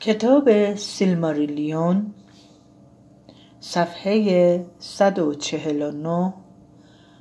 کتاب 0.00 0.74
سیلماریلیون 0.74 2.14
صفحه 3.60 4.66
149 4.78 6.34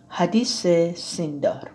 حدیث 0.10 0.68
سیندار 0.96 1.72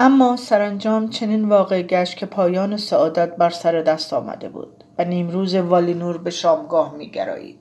اما 0.00 0.36
سرانجام 0.36 1.08
چنین 1.08 1.48
واقع 1.48 1.82
گشت 1.82 2.16
که 2.16 2.26
پایان 2.26 2.76
سعادت 2.76 3.36
بر 3.36 3.50
سر 3.50 3.82
دست 3.82 4.12
آمده 4.12 4.48
بود 4.48 4.84
و 4.98 5.04
نیمروز 5.04 5.54
والینور 5.54 6.18
به 6.18 6.30
شامگاه 6.30 6.94
می 6.94 7.10
گرایید. 7.10 7.58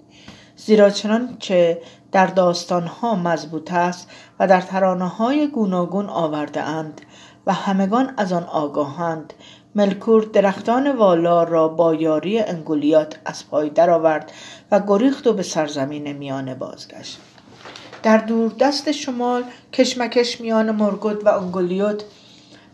زیرا 0.55 0.89
چنانچه 0.89 1.81
در 2.11 2.27
داستانها 2.27 3.15
مضبوط 3.15 3.73
است 3.73 4.11
و 4.39 4.47
در 4.47 4.61
ترانه 4.61 5.07
های 5.07 5.47
گوناگون 5.47 6.09
آورده 6.09 6.61
اند 6.61 7.01
و 7.47 7.53
همگان 7.53 8.13
از 8.17 8.33
آن 8.33 8.43
آگاهند 8.43 9.33
ملکور 9.77 10.23
درختان 10.23 10.91
والا 10.91 11.43
را 11.43 11.67
با 11.67 11.93
یاری 11.93 12.39
انگولیات 12.39 13.19
از 13.25 13.49
پای 13.49 13.69
درآورد 13.69 14.31
و 14.71 14.81
گریخت 14.87 15.27
و 15.27 15.33
به 15.33 15.43
سرزمین 15.43 16.11
میانه 16.11 16.55
بازگشت. 16.55 17.19
در 18.03 18.17
دور 18.17 18.51
دست 18.59 18.91
شمال 18.91 19.43
کشمکش 19.73 20.41
میان 20.41 20.71
مرگود 20.71 21.25
و 21.25 21.29
انگولیوت 21.29 22.03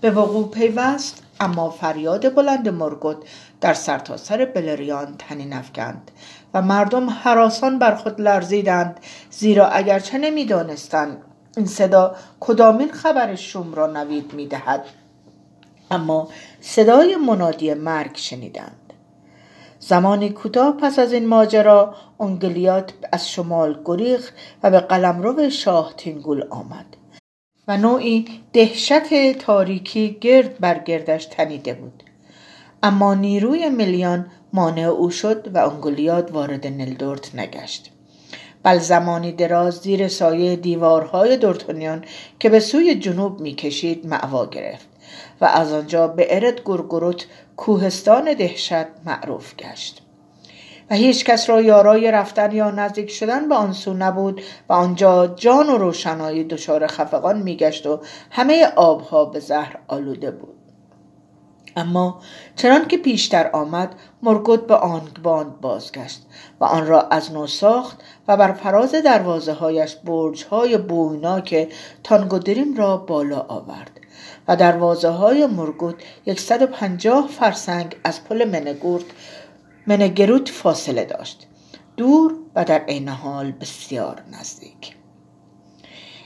به 0.01 0.11
وقوع 0.11 0.51
پیوست 0.51 1.23
اما 1.39 1.69
فریاد 1.69 2.35
بلند 2.35 2.69
مرگود 2.69 3.25
در 3.61 3.73
سرتاسر 3.73 4.37
سر 4.37 4.45
بلریان 4.45 5.15
تنین 5.19 5.53
افکند 5.53 6.11
و 6.53 6.61
مردم 6.61 7.09
حراسان 7.09 7.79
بر 7.79 7.95
خود 7.95 8.21
لرزیدند 8.21 8.99
زیرا 9.29 9.67
اگرچه 9.67 10.17
نمی‌دانستند 10.17 11.17
این 11.57 11.65
صدا 11.65 12.15
کدامین 12.39 12.91
خبر 12.91 13.35
شوم 13.35 13.73
را 13.73 13.87
نوید 13.87 14.33
می‌دهد. 14.33 14.85
اما 15.93 16.27
صدای 16.61 17.15
منادی 17.15 17.73
مرگ 17.73 18.15
شنیدند. 18.15 18.93
زمانی 19.79 20.29
کوتاه 20.29 20.77
پس 20.77 20.99
از 20.99 21.13
این 21.13 21.27
ماجرا 21.27 21.95
اونگلیات 22.17 22.93
از 23.11 23.29
شمال 23.29 23.81
گریخ 23.85 24.31
و 24.63 24.71
به 24.71 24.79
قلمرو 24.79 25.49
شاه 25.49 25.93
تینگول 25.97 26.43
آمد 26.49 26.85
و 27.67 27.77
نوعی 27.77 28.25
دهشت 28.53 29.33
تاریکی 29.33 30.17
گرد 30.21 30.59
بر 30.59 30.79
گردش 30.79 31.25
تنیده 31.25 31.73
بود. 31.73 32.03
اما 32.83 33.13
نیروی 33.13 33.69
میلیان 33.69 34.25
مانع 34.53 34.81
او 34.81 35.09
شد 35.09 35.55
و 35.55 35.69
انگلیات 35.69 36.31
وارد 36.31 36.67
نلدورت 36.67 37.35
نگشت. 37.35 37.91
بل 38.63 38.77
زمانی 38.77 39.31
دراز 39.31 39.73
زیر 39.73 40.07
سایه 40.07 40.55
دیوارهای 40.55 41.37
دورتونیان 41.37 42.05
که 42.39 42.49
به 42.49 42.59
سوی 42.59 42.95
جنوب 42.95 43.39
می‌کشید 43.39 44.07
معوا 44.07 44.45
گرفت. 44.45 44.92
و 45.41 45.45
از 45.45 45.73
آنجا 45.73 46.07
به 46.07 46.35
ارد 46.35 46.61
گرگروت 46.65 47.25
کوهستان 47.57 48.33
دهشت 48.33 48.85
معروف 49.05 49.55
گشت. 49.55 50.01
و 50.89 50.95
هیچ 50.95 51.25
کس 51.25 51.49
را 51.49 51.61
یارای 51.61 52.11
رفتن 52.11 52.51
یا 52.51 52.71
نزدیک 52.71 53.11
شدن 53.11 53.49
به 53.49 53.55
آن 53.55 53.73
سو 53.73 53.93
نبود 53.93 54.41
و 54.69 54.73
آنجا 54.73 55.27
جان 55.27 55.69
و 55.69 55.77
روشنایی 55.77 56.43
دچار 56.43 56.87
خفقان 56.87 57.41
میگشت 57.41 57.87
و 57.87 57.99
همه 58.31 58.65
آبها 58.75 59.25
به 59.25 59.39
زهر 59.39 59.79
آلوده 59.87 60.31
بود. 60.31 60.62
اما 61.75 62.21
چنان 62.55 62.87
که 62.87 62.97
پیشتر 62.97 63.49
آمد 63.53 63.95
مورگوت 64.23 64.67
به 64.67 64.75
آنگباند 64.75 65.61
بازگشت 65.61 66.21
و 66.59 66.63
آن 66.63 66.87
را 66.87 67.01
از 67.01 67.31
نو 67.31 67.47
ساخت 67.47 68.01
و 68.27 68.37
بر 68.37 68.51
فراز 68.51 68.91
دروازه 68.91 69.53
هایش 69.53 69.95
برج 69.95 70.45
های 70.45 70.77
بویناک 70.77 71.73
تانگورودریم 72.03 72.77
را 72.77 72.97
بالا 72.97 73.39
آورد 73.39 73.99
و 74.47 74.55
دروازه 74.55 75.09
های 75.09 75.45
مورگوت 75.45 75.95
150 76.37 77.27
فرسنگ 77.27 77.95
از 78.03 78.23
پل 78.23 78.45
منگورت 78.45 79.05
منگروت 79.87 80.49
فاصله 80.49 81.05
داشت. 81.05 81.47
دور 81.97 82.35
و 82.55 82.65
در 82.65 82.79
عین 82.79 83.09
حال 83.09 83.51
بسیار 83.51 84.21
نزدیک. 84.31 84.95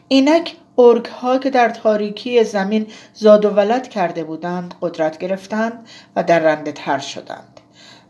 اینک 0.07 0.55
اورک 0.77 1.05
ها 1.05 1.37
که 1.37 1.49
در 1.49 1.69
تاریکی 1.69 2.43
زمین 2.43 2.87
زاد 3.13 3.45
و 3.45 3.49
ولد 3.49 3.87
کرده 3.87 4.23
بودند 4.23 4.75
قدرت 4.81 5.17
گرفتند 5.17 5.87
و 6.15 6.23
در 6.23 6.39
رنده 6.39 6.71
تر 6.71 6.99
شدند 6.99 7.59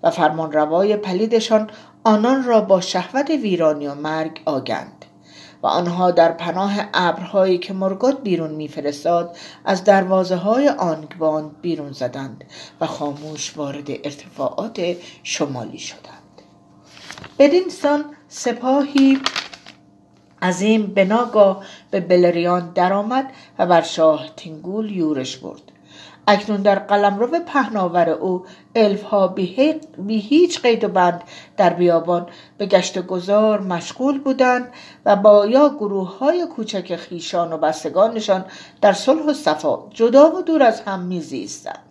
و 0.04 0.12
فرمان 0.12 0.52
روای 0.52 0.98
پلیدشان 0.98 1.70
آنان 2.04 2.44
را 2.44 2.62
با 2.62 2.82
شهوت 2.82 3.30
ویرانی 3.30 3.88
و 3.88 3.96
مرگ 3.96 4.42
آگند 4.46 5.06
و 5.64 5.68
آنها 5.68 6.12
در 6.12 6.32
پناه 6.32 6.74
ابرهایی 6.94 7.58
که 7.58 7.74
مرگوت 7.74 8.22
بیرون 8.22 8.52
میفرستاد 8.52 9.38
از 9.66 9.84
دروازه 9.84 10.36
های 10.36 10.72
بیرون 11.62 11.92
زدند 11.92 12.44
و 12.82 12.86
خاموش 12.86 13.58
وارد 13.58 13.90
ارتفاعات 13.90 14.96
شمالی 15.24 15.80
شدند. 15.80 16.42
بدین 17.40 17.70
سان 17.70 18.06
سپاهی 18.28 19.22
عظیم 20.42 20.88
به 20.88 21.06
ناگاه 21.06 21.64
به 21.92 22.00
بلریان 22.00 22.72
درآمد 22.76 23.30
و 23.60 23.66
بر 23.68 23.82
شاه 23.82 24.30
تینگول 24.36 24.92
یورش 24.92 25.38
برد. 25.38 25.62
اکنون 26.28 26.62
در 26.62 26.80
قلمرو 26.80 27.40
پهناور 27.40 28.10
او 28.10 28.46
الف 28.76 29.04
ها 29.04 29.28
بی 29.28 30.20
هیچ 30.20 30.62
قید 30.62 30.84
و 30.84 30.88
بند 30.88 31.24
در 31.58 31.74
بیابان 31.74 32.28
به 32.58 32.66
گشت 32.66 33.00
گذار 33.00 33.62
مشغول 33.62 34.20
بودند 34.20 34.70
و 35.06 35.16
با 35.16 35.46
یا 35.46 35.70
گروه 35.70 36.18
های 36.18 36.46
کوچک 36.46 36.96
خیشان 36.96 37.54
و 37.54 37.58
بستگانشان 37.58 38.46
در 38.82 38.94
صلح 38.94 39.26
و 39.26 39.34
صفا 39.34 39.80
جدا 39.90 40.36
و 40.36 40.42
دور 40.42 40.64
از 40.64 40.82
هم 40.82 41.00
میزیستند. 41.00 41.87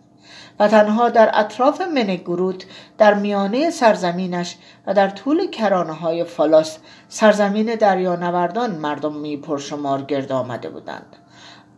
و 0.61 0.69
تنها 0.69 1.09
در 1.09 1.31
اطراف 1.35 1.81
منگروت 1.81 2.65
در 2.99 3.15
میانه 3.15 3.71
سرزمینش 3.71 4.57
و 4.87 4.95
در 4.95 5.09
طول 5.09 5.51
کرانه 5.51 5.93
های 5.93 6.25
فالاس 6.25 6.79
سرزمین 7.09 7.75
دریانوردان 7.75 8.71
مردم 8.71 9.17
می 9.17 9.37
پرشمار 9.37 10.03
گرد 10.03 10.33
آمده 10.33 10.71
بودند. 10.71 11.17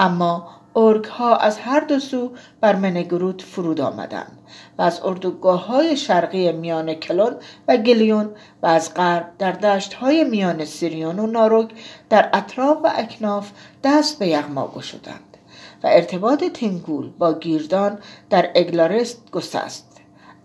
اما 0.01 0.49
ارگ 0.77 1.05
ها 1.05 1.37
از 1.37 1.59
هر 1.59 1.81
دو 1.81 1.99
سو 1.99 2.31
بر 2.61 2.77
منگروت 2.77 3.43
فرود 3.43 3.81
آمدند 3.81 4.39
و 4.79 4.83
از 4.83 5.01
اردوگاه 5.05 5.67
های 5.67 5.97
شرقی 5.97 6.53
میان 6.53 6.95
کلون 6.95 7.37
و 7.69 7.77
گلیون 7.77 8.31
و 8.63 8.67
از 8.67 8.95
غرب 8.95 9.31
در 9.39 9.53
دشت 9.53 9.95
های 9.95 10.25
میان 10.25 10.65
سیریون 10.65 11.19
و 11.19 11.27
ناروک 11.27 11.71
در 12.11 12.31
اطراف 12.33 12.79
و 12.85 12.93
اکناف 12.97 13.51
دست 13.85 14.19
به 14.19 14.27
یغما 14.27 14.73
گشودند. 14.77 15.28
و 15.83 15.87
ارتباط 15.87 16.45
تینگول 16.45 17.11
با 17.19 17.39
گیردان 17.39 17.99
در 18.31 18.51
اگلارست 18.55 19.31
گسست. 19.31 19.89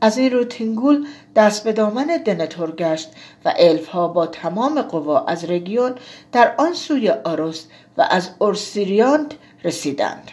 از 0.01 0.17
این 0.17 0.31
رو 0.31 0.43
تینگول 0.43 1.07
دست 1.35 1.63
به 1.63 1.73
دامن 1.73 2.05
دنتور 2.25 2.71
گشت 2.71 3.11
و 3.45 3.53
الف 3.57 3.87
ها 3.87 4.07
با 4.07 4.27
تمام 4.27 4.81
قوا 4.81 5.25
از 5.25 5.45
رگیون 5.45 5.95
در 6.31 6.53
آن 6.57 6.73
سوی 6.73 7.09
آروس 7.09 7.65
و 7.97 8.07
از 8.09 8.29
اورسیریانت 8.39 9.31
رسیدند. 9.63 10.31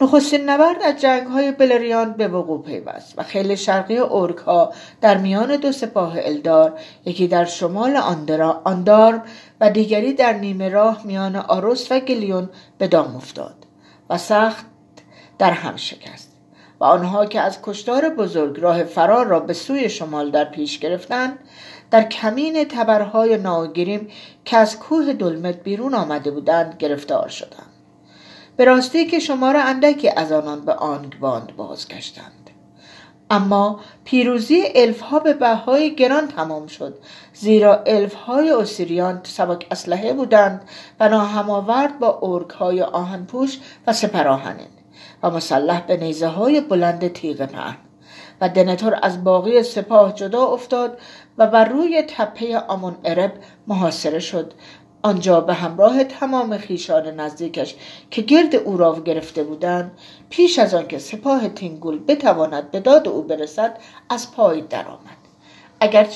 نخستین 0.00 0.50
نبرد 0.50 0.82
از 0.82 1.00
جنگ 1.00 1.26
های 1.26 1.52
بلریان 1.52 2.12
به 2.12 2.28
وقوع 2.28 2.62
پیوست 2.62 3.18
و 3.18 3.22
خیلی 3.22 3.56
شرقی 3.56 3.98
اورک 3.98 4.36
ها 4.36 4.72
در 5.00 5.16
میان 5.16 5.56
دو 5.56 5.72
سپاه 5.72 6.14
الدار 6.16 6.80
یکی 7.04 7.28
در 7.28 7.44
شمال 7.44 7.96
آندار 8.64 9.22
و 9.60 9.70
دیگری 9.70 10.12
در 10.12 10.32
نیمه 10.32 10.68
راه 10.68 11.06
میان 11.06 11.36
آروس 11.36 11.92
و 11.92 12.00
گلیون 12.00 12.48
به 12.78 12.88
دام 12.88 13.16
افتاد 13.16 13.66
و 14.10 14.18
سخت 14.18 14.66
در 15.38 15.50
هم 15.50 15.76
شکست 15.76 16.32
و 16.80 16.84
آنها 16.84 17.26
که 17.26 17.40
از 17.40 17.58
کشتار 17.62 18.08
بزرگ 18.08 18.60
راه 18.60 18.84
فرار 18.84 19.26
را 19.26 19.40
به 19.40 19.52
سوی 19.52 19.88
شمال 19.88 20.30
در 20.30 20.44
پیش 20.44 20.78
گرفتند 20.78 21.38
در 21.90 22.02
کمین 22.02 22.64
تبرهای 22.64 23.36
ناگریم 23.36 24.08
که 24.44 24.56
از 24.56 24.78
کوه 24.78 25.12
دلمت 25.12 25.62
بیرون 25.62 25.94
آمده 25.94 26.30
بودند 26.30 26.76
گرفتار 26.78 27.28
شدند. 27.28 27.72
به 28.56 28.64
راستی 28.64 29.06
که 29.06 29.18
شمار 29.18 29.56
اندکی 29.56 30.08
از 30.08 30.32
آنان 30.32 30.60
به 30.60 30.76
باند 31.20 31.56
بازگشتند. 31.56 32.37
اما 33.30 33.80
پیروزی 34.04 34.62
الف 34.74 35.00
ها 35.00 35.18
به 35.18 35.34
بهای 35.34 35.94
گران 35.94 36.28
تمام 36.28 36.66
شد 36.66 36.98
زیرا 37.32 37.82
الف 37.86 38.14
های 38.14 38.50
اسیریان 38.50 39.20
سبک 39.24 39.66
اسلحه 39.70 40.12
بودند 40.12 40.68
و 41.00 41.08
ناهماورد 41.08 41.98
با 41.98 42.18
ارگ 42.22 42.50
های 42.50 42.82
آهنپوش 42.82 43.58
و 43.86 43.92
سپراهنین 43.92 44.68
و 45.22 45.30
مسلح 45.30 45.86
به 45.86 45.96
نیزه 45.96 46.26
های 46.26 46.60
بلند 46.60 47.12
تیغ 47.12 47.46
پهن. 47.46 47.76
و 48.40 48.48
دنتور 48.48 48.98
از 49.02 49.24
باقی 49.24 49.62
سپاه 49.62 50.14
جدا 50.14 50.46
افتاد 50.46 50.98
و 51.38 51.46
بر 51.46 51.64
روی 51.64 52.02
تپه 52.08 52.58
آمون 52.58 52.96
ارب 53.04 53.32
محاصره 53.66 54.18
شد 54.18 54.52
آنجا 55.02 55.40
به 55.40 55.54
همراه 55.54 56.04
تمام 56.04 56.58
خیشان 56.58 57.20
نزدیکش 57.20 57.74
که 58.10 58.22
گرد 58.22 58.56
او 58.56 58.76
را 58.76 59.00
گرفته 59.00 59.42
بودند 59.42 59.90
پیش 60.30 60.58
از 60.58 60.74
آنکه 60.74 60.98
سپاه 60.98 61.48
تینگول 61.48 61.98
بتواند 62.08 62.70
به 62.70 62.80
داد 62.80 63.08
او 63.08 63.22
برسد 63.22 63.78
از 64.10 64.32
پای 64.32 64.60
درآمد. 64.60 65.18
اگر 65.80 66.08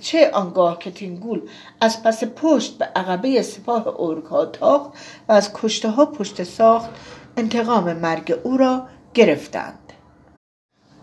چه 0.00 0.30
آنگاه 0.30 0.78
که 0.78 0.90
تینگول 0.90 1.40
از 1.80 2.02
پس 2.02 2.24
پشت 2.24 2.78
به 2.78 2.84
عقبه 2.84 3.42
سپاه 3.42 3.88
اورکا 3.88 4.44
تاخت 4.46 4.90
و 5.28 5.32
از 5.32 5.50
کشته 5.54 5.90
ها 5.90 6.06
پشت 6.06 6.42
ساخت 6.42 6.90
انتقام 7.36 7.92
مرگ 7.92 8.38
او 8.42 8.56
را 8.56 8.86
گرفتند. 9.14 9.92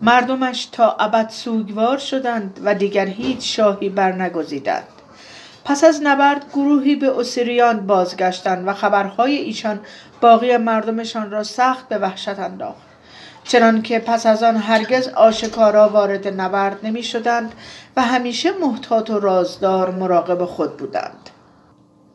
مردمش 0.00 0.66
تا 0.66 0.90
ابد 0.90 1.28
سوگوار 1.28 1.98
شدند 1.98 2.60
و 2.64 2.74
دیگر 2.74 3.06
هیچ 3.06 3.56
شاهی 3.56 3.88
برنگزیدند. 3.88 4.97
پس 5.68 5.84
از 5.84 6.00
نبرد 6.02 6.44
گروهی 6.52 6.96
به 6.96 7.18
اسیریان 7.18 7.86
بازگشتند 7.86 8.68
و 8.68 8.72
خبرهای 8.72 9.36
ایشان 9.36 9.80
باقی 10.20 10.56
مردمشان 10.56 11.30
را 11.30 11.42
سخت 11.42 11.88
به 11.88 11.98
وحشت 11.98 12.38
انداخت. 12.38 12.88
چنانکه 13.44 13.98
پس 13.98 14.26
از 14.26 14.42
آن 14.42 14.56
هرگز 14.56 15.08
آشکارا 15.08 15.88
وارد 15.88 16.40
نبرد 16.40 16.86
نمی 16.86 17.02
شدند 17.02 17.52
و 17.96 18.02
همیشه 18.02 18.52
محتاط 18.52 19.10
و 19.10 19.20
رازدار 19.20 19.90
مراقب 19.90 20.44
خود 20.44 20.76
بودند. 20.76 21.30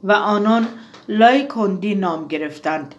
و 0.04 0.12
آنان 0.12 0.68
لایکندی 1.08 1.96
نام 1.96 2.28
گرفتند 2.28 2.96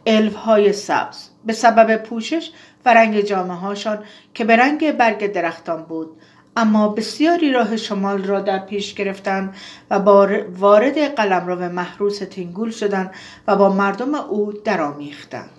های 0.47 0.73
سبز. 0.73 1.29
به 1.45 1.53
سبب 1.53 1.97
پوشش 1.97 2.51
و 2.85 2.95
رنگ 2.95 3.21
جامعه 3.21 3.57
هاشان 3.57 3.99
که 4.35 4.45
به 4.45 4.57
رنگ 4.57 4.93
برگ 4.93 5.33
درختان 5.33 5.83
بود 5.83 6.17
اما 6.57 6.89
بسیاری 6.89 7.53
راه 7.53 7.77
شمال 7.77 8.25
را 8.25 8.41
در 8.41 8.59
پیش 8.59 8.95
گرفتند 8.95 9.55
و 9.91 9.95
وارد 10.59 10.99
قلمرو 10.99 11.69
محروس 11.73 12.19
تینگول 12.19 12.71
شدند 12.71 13.11
و 13.47 13.57
با 13.57 13.69
مردم 13.69 14.15
او 14.15 14.53
درآمیختند. 14.53 15.51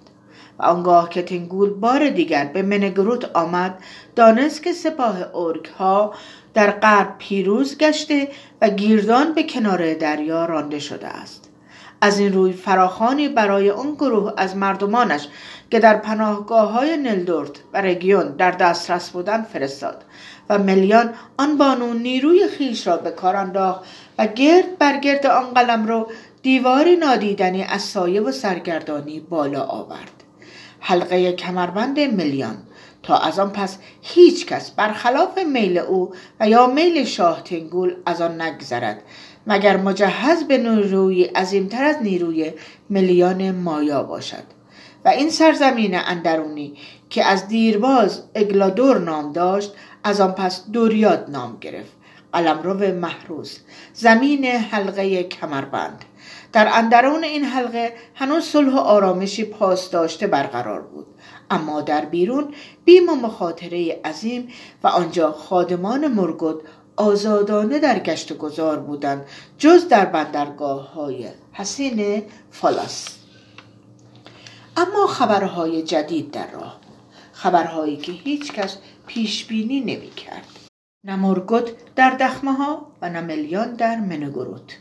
و 0.60 0.64
آنگاه 0.64 1.10
که 1.10 1.22
تینگول 1.22 1.70
بار 1.70 2.10
دیگر 2.10 2.46
به 2.46 2.62
منگروت 2.62 3.26
آمد 3.34 3.78
دانست 4.16 4.64
که 4.64 4.74
سپاه 4.74 5.18
ارک 5.34 5.66
ها 5.66 6.14
در 6.54 6.72
غرب 6.72 7.16
پیروز 7.18 7.78
گشته 7.78 8.28
و 8.62 8.70
گیردان 8.70 9.34
به 9.34 9.44
کنار 9.44 9.94
دریا 9.94 10.46
رانده 10.46 10.80
شده 10.80 11.08
است. 11.08 11.50
از 12.02 12.20
این 12.20 12.34
روی 12.34 12.54
فراخانی 12.54 13.30
برای 13.30 13.70
اون 13.70 13.94
گروه 13.94 14.34
از 14.38 14.58
مردمانش 14.58 15.28
که 15.72 15.80
در 15.80 15.98
پناهگاه 15.98 16.72
های 16.72 16.98
نلدورت 16.98 17.52
و 17.74 17.82
رگیون 17.82 18.28
در 18.28 18.52
دسترس 18.52 19.10
بودند 19.10 19.46
فرستاد 19.46 20.04
و 20.50 20.58
ملیان 20.58 21.14
آن 21.38 21.58
بانو 21.58 21.94
نیروی 21.94 22.48
خیش 22.48 22.88
را 22.88 22.98
به 22.98 23.12
کار 23.12 23.36
انداخت 23.36 23.84
و 24.18 24.28
گرد 24.28 24.78
بر 24.78 24.98
گرد 24.98 25.26
آن 25.26 25.54
قلم 25.54 25.88
رو 25.88 26.08
دیواری 26.42 26.96
نادیدنی 26.96 27.64
از 27.64 27.82
سایه 27.82 28.22
و 28.22 28.32
سرگردانی 28.32 29.20
بالا 29.20 29.64
آورد. 29.64 30.12
حلقه 30.80 31.34
کمربند 31.34 32.00
ملیان 32.00 32.58
تا 33.04 33.18
از 33.18 33.40
آن 33.40 33.50
پس 33.50 33.78
هیچ 34.02 34.46
کس 34.46 34.72
برخلاف 34.72 35.38
میل 35.38 35.78
او 35.78 36.14
و 36.40 36.50
یا 36.50 36.68
میل 36.68 37.06
شاه 37.06 37.44
تنگول 37.44 37.96
از 38.06 38.22
آن 38.22 38.42
نگذرد 38.42 39.02
مگر 39.48 39.78
مجهز 39.78 40.44
به 40.44 40.58
نیروی 40.58 41.24
عظیمتر 41.24 41.84
از 41.84 41.96
نیروی 42.02 42.54
ملیان 42.90 43.52
مایا 43.52 44.04
باشد. 44.04 44.55
و 45.06 45.10
این 45.10 45.30
سرزمین 45.30 45.96
اندرونی 45.96 46.74
که 47.10 47.26
از 47.26 47.48
دیرباز 47.48 48.24
اگلادور 48.36 49.00
نام 49.00 49.34
داشت 49.34 49.74
از 50.04 50.22
آن 50.22 50.32
پس 50.32 50.64
دوریاد 50.72 51.26
نام 51.30 51.58
گرفت. 51.62 51.92
قلمرو 52.34 52.96
محروز 52.96 53.60
زمین 53.94 54.46
حلقه 54.46 55.24
کمربند. 55.24 56.06
در 56.54 56.70
اندرون 56.74 57.24
این 57.24 57.44
حلقه 57.44 57.94
هنوز 58.16 58.44
صلح 58.44 58.74
و 58.74 58.78
آرامشی 58.78 59.44
پاس 59.44 59.90
داشته 59.92 60.28
برقرار 60.28 60.82
بود. 60.82 61.06
اما 61.52 61.82
در 61.82 62.06
بیرون 62.06 62.54
بیم 62.86 63.10
و 63.10 63.16
مخاطره 63.16 64.02
عظیم 64.06 64.48
و 64.84 64.88
آنجا 64.88 65.32
خادمان 65.32 66.08
مرگد 66.08 66.56
آزادانه 66.96 67.80
در 67.80 68.00
گشت 68.00 68.38
گذار 68.38 68.80
بودند 68.80 69.26
جز 69.58 69.88
در 69.88 70.06
بندرگاه 70.06 70.94
های 70.94 71.28
حسین 71.54 72.24
فالاس. 72.52 73.25
اما 74.78 75.08
خبرهای 75.08 75.84
جدید 75.84 76.32
در 76.32 76.52
راه. 76.52 76.80
خبرهایی 77.34 77.98
که 77.98 78.12
هیچ 78.12 78.52
کس 78.52 78.78
پیش 79.08 79.46
بینی 79.46 79.80
نمی 79.80 80.10
کرد. 80.10 80.48
نه 81.04 81.16
مرگوت 81.16 81.72
در 81.96 82.10
دخمه 82.10 82.54
ها 82.54 82.88
و 83.02 83.10
نه 83.10 83.22
ملیان 83.22 83.74
در 83.74 84.00
منگروت 84.00 84.78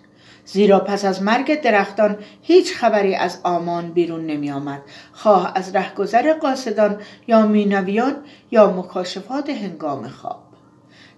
زیرا 0.47 0.81
پس 0.81 1.05
از 1.05 1.23
مرگ 1.23 1.61
درختان 1.61 2.19
هیچ 2.43 2.75
خبری 2.75 3.15
از 3.15 3.41
آمان 3.43 3.93
بیرون 3.93 4.27
نمی 4.27 4.51
آمد. 4.51 4.83
خواه 5.13 5.53
از 5.55 5.75
رهگذر 5.77 6.33
قاصدان 6.33 7.01
یا 7.27 7.47
مینویان 7.47 8.17
یا 8.51 8.71
مکاشفات 8.71 9.51
هنگام 9.51 10.09
خواب. 10.09 10.44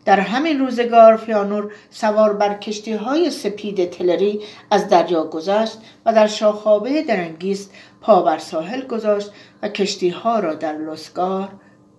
در 0.07 0.21
همین 0.21 0.59
روزگار 0.59 1.17
فیانور 1.17 1.73
سوار 1.91 2.33
بر 2.33 2.55
کشتی 2.55 2.93
های 2.93 3.31
سپید 3.31 3.91
تلری 3.91 4.41
از 4.71 4.89
دریا 4.89 5.25
گذشت 5.25 5.79
و 6.07 6.13
در 6.13 6.27
شاخابه 6.27 7.03
درنگیست 7.03 7.75
پا 8.01 8.23
بر 8.23 8.39
ساحل 8.39 8.87
گذاشت 8.87 9.31
و 9.63 9.69
کشتی 9.69 10.09
ها 10.09 10.39
را 10.39 10.55
در 10.55 10.73
لسگار 10.73 11.49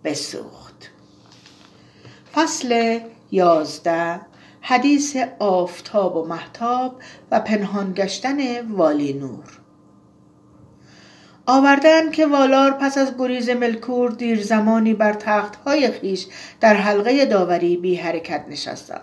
بسوخت. 0.04 0.90
فصل 2.34 3.00
یازده 3.32 4.22
حدیث 4.62 5.18
آفتاب 5.40 6.16
و 6.16 6.26
محتاب 6.26 6.96
و 7.32 7.40
پنهان 7.40 7.94
گشتن 7.94 8.72
والی 8.72 9.14
نور. 9.14 9.67
آوردن 11.50 12.12
که 12.12 12.28
والار 12.28 12.72
پس 12.72 12.98
از 12.98 13.14
گریز 13.20 13.50
ملکور 13.50 14.12
دیر 14.12 14.44
زمانی 14.44 14.94
بر 14.94 15.14
تخت 15.14 15.56
های 15.56 15.92
خیش 15.92 16.28
در 16.60 16.74
حلقه 16.74 17.26
داوری 17.26 17.78
بی 17.78 17.96
حرکت 17.96 18.46
نشستند. 18.50 19.02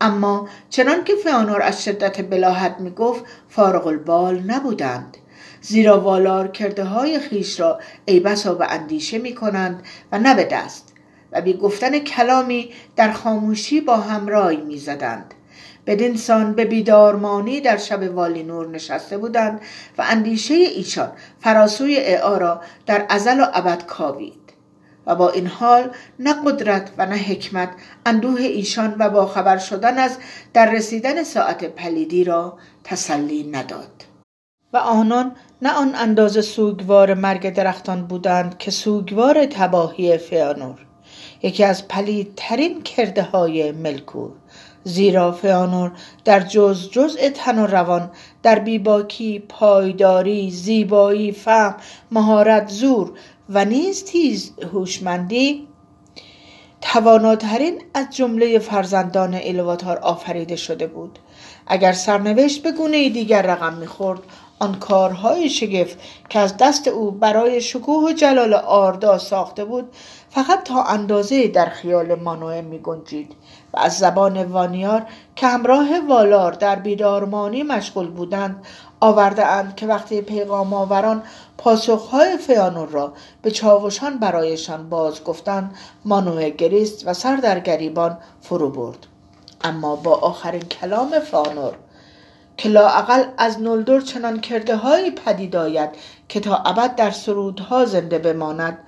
اما 0.00 0.48
چنان 0.70 1.04
که 1.04 1.14
فیانور 1.14 1.62
از 1.62 1.84
شدت 1.84 2.30
بلاحت 2.30 2.76
می 2.80 2.90
گفت 2.90 3.24
فارغ 3.48 3.86
البال 3.86 4.42
نبودند. 4.46 5.16
زیرا 5.60 6.00
والار 6.00 6.48
کرده 6.48 6.84
های 6.84 7.18
خیش 7.18 7.60
را 7.60 7.80
ای 8.04 8.20
بسا 8.20 8.54
به 8.54 8.72
اندیشه 8.72 9.18
می 9.18 9.34
کنند 9.34 9.82
و 10.12 10.18
نه 10.18 10.34
به 10.34 10.44
دست 10.44 10.94
و 11.32 11.40
بی 11.40 11.52
گفتن 11.52 11.98
کلامی 11.98 12.70
در 12.96 13.12
خاموشی 13.12 13.80
با 13.80 13.96
همراهی 13.96 14.60
می 14.60 14.78
زدند 14.78 15.34
بدینسان 15.86 16.54
به 16.54 16.64
بیدارمانی 16.64 17.60
در 17.60 17.76
شب 17.76 18.14
والی 18.14 18.42
نور 18.42 18.68
نشسته 18.68 19.18
بودند 19.18 19.60
و 19.98 20.04
اندیشه 20.08 20.54
ایشان 20.54 21.12
فراسوی 21.40 21.96
اعا 21.96 22.36
را 22.36 22.60
در 22.86 23.06
ازل 23.08 23.40
و 23.40 23.46
ابد 23.52 23.86
کاوید. 23.86 24.40
و 25.06 25.14
با 25.14 25.30
این 25.30 25.46
حال 25.46 25.90
نه 26.18 26.34
قدرت 26.44 26.90
و 26.98 27.06
نه 27.06 27.16
حکمت 27.16 27.70
اندوه 28.06 28.40
ایشان 28.40 28.96
و 28.98 29.10
با 29.10 29.26
خبر 29.26 29.58
شدن 29.58 29.98
از 29.98 30.18
در 30.52 30.70
رسیدن 30.70 31.22
ساعت 31.22 31.64
پلیدی 31.64 32.24
را 32.24 32.58
تسلی 32.84 33.42
نداد. 33.42 34.04
و 34.72 34.76
آنان 34.76 35.36
نه 35.62 35.72
آن 35.72 35.94
اندازه 35.94 36.42
سوگوار 36.42 37.14
مرگ 37.14 37.54
درختان 37.54 38.06
بودند 38.06 38.58
که 38.58 38.70
سوگوار 38.70 39.46
تباهی 39.46 40.18
فیانور 40.18 40.86
یکی 41.42 41.64
از 41.64 41.88
پلیدترین 41.88 42.82
کرده 42.82 43.22
های 43.22 43.72
ملکور 43.72 44.32
زیرا 44.84 45.32
فیانور 45.32 45.92
در 46.24 46.40
جز 46.40 46.90
جزء 46.90 47.28
تن 47.34 47.58
و 47.58 47.66
روان 47.66 48.10
در 48.42 48.58
بیباکی 48.58 49.38
پایداری 49.38 50.50
زیبایی 50.50 51.32
فهم 51.32 51.74
مهارت 52.10 52.68
زور 52.68 53.12
و 53.48 53.64
نیز 53.64 54.04
تیز 54.04 54.52
هوشمندی. 54.72 55.68
تواناترین 56.80 57.82
از 57.94 58.06
جمله 58.10 58.58
فرزندان 58.58 59.38
الواتار 59.42 59.98
آفریده 59.98 60.56
شده 60.56 60.86
بود. 60.86 61.18
اگر 61.66 61.92
سرنوشت 61.92 62.62
به 62.62 62.72
گونه 62.72 63.08
دیگر 63.08 63.42
رقم 63.42 63.74
می‌خورد 63.74 64.20
آن 64.58 64.74
کارهای 64.74 65.48
شگفت 65.48 65.98
که 66.28 66.38
از 66.38 66.56
دست 66.56 66.88
او 66.88 67.10
برای 67.10 67.60
شکوه 67.60 68.10
و 68.10 68.12
جلال 68.12 68.54
آردا 68.54 69.18
ساخته 69.18 69.64
بود 69.64 69.88
فقط 70.30 70.64
تا 70.64 70.82
اندازه 70.82 71.48
در 71.48 71.68
خیال 71.68 72.14
مانوه 72.14 72.60
می 72.60 72.78
گنجید 72.78 73.32
و 73.74 73.78
از 73.78 73.98
زبان 73.98 74.44
وانیار 74.44 75.06
که 75.36 75.46
همراه 75.46 75.88
والار 76.08 76.52
در 76.52 76.76
بیدارمانی 76.76 77.62
مشغول 77.62 78.10
بودند 78.10 78.64
آورده 79.00 79.46
اند 79.46 79.76
که 79.76 79.86
وقتی 79.86 80.20
پیغام 80.20 80.74
آوران 80.74 81.22
پاسخهای 81.58 82.36
فیانور 82.36 82.88
را 82.88 83.12
به 83.42 83.50
چاوشان 83.50 84.18
برایشان 84.18 84.88
باز 84.88 85.24
گفتند 85.24 85.74
مانوه 86.04 86.50
گریست 86.50 87.08
و 87.08 87.14
سر 87.14 87.36
در 87.36 87.60
گریبان 87.60 88.18
فرو 88.40 88.70
برد. 88.70 89.06
اما 89.64 89.96
با 89.96 90.14
آخرین 90.14 90.62
کلام 90.62 91.18
فانور 91.18 91.74
که 92.56 92.68
لااقل 92.68 93.24
از 93.38 93.60
نلدر 93.60 94.00
چنان 94.00 94.40
کرده 94.40 94.76
هایی 94.76 95.10
پدید 95.10 95.56
آید 95.56 95.90
که 96.28 96.40
تا 96.40 96.56
ابد 96.56 96.94
در 96.94 97.10
سرودها 97.10 97.84
زنده 97.84 98.18
بماند 98.18 98.78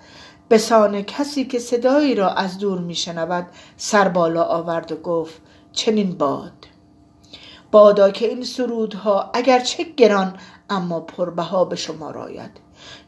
به 0.53 0.59
سان 0.59 1.03
کسی 1.03 1.45
که 1.45 1.59
صدایی 1.59 2.15
را 2.15 2.29
از 2.31 2.59
دور 2.59 2.79
میشنود 2.79 3.47
سر 3.77 4.09
بالا 4.09 4.43
آورد 4.43 4.93
و 4.93 4.97
گفت 4.97 5.41
چنین 5.73 6.19
باد. 6.19 6.53
بادا 7.71 8.11
که 8.11 8.29
این 8.29 8.45
سرودها 8.45 9.31
اگر 9.35 9.61
چه 9.61 9.85
گران 9.85 10.37
اما 10.71 11.01
پربها 11.01 11.65
به 11.65 11.77
شما 11.77 12.11
راید 12.11 12.51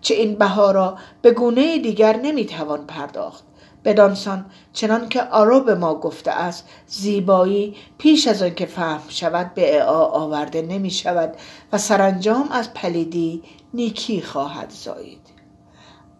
چه 0.00 0.14
این 0.14 0.34
بها 0.34 0.70
را 0.70 0.98
به 1.22 1.30
گونه 1.30 1.78
دیگر 1.78 2.16
نمی‌توان 2.16 2.86
پرداخت. 2.86 3.44
بدانسان 3.84 4.46
چنان 4.72 5.08
که 5.08 5.22
آرو 5.22 5.60
به 5.60 5.74
ما 5.74 5.94
گفته 5.94 6.30
است 6.30 6.68
زیبایی 6.86 7.76
پیش 7.98 8.28
از 8.28 8.42
آنکه 8.42 8.66
فهم 8.66 9.08
شود 9.08 9.54
به 9.54 9.76
اعا 9.76 10.04
آورده 10.04 10.62
نمی 10.62 10.90
شود 10.90 11.34
و 11.72 11.78
سرانجام 11.78 12.48
از 12.50 12.74
پلیدی 12.74 13.42
نیکی 13.74 14.22
خواهد 14.22 14.70
زایید 14.70 15.23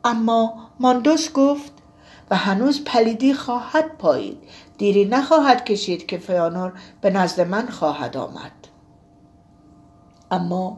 اما 0.05 0.55
ماندوس 0.81 1.33
گفت 1.33 1.73
و 2.31 2.37
هنوز 2.37 2.85
پلیدی 2.85 3.35
خواهد 3.35 3.99
پایید. 3.99 4.39
دیری 4.79 5.05
نخواهد 5.05 5.65
کشید 5.65 6.07
که 6.07 6.19
فیانور 6.19 6.73
به 7.01 7.11
نزد 7.11 7.41
من 7.41 7.69
خواهد 7.69 8.17
آمد. 8.17 8.53
اما 10.31 10.77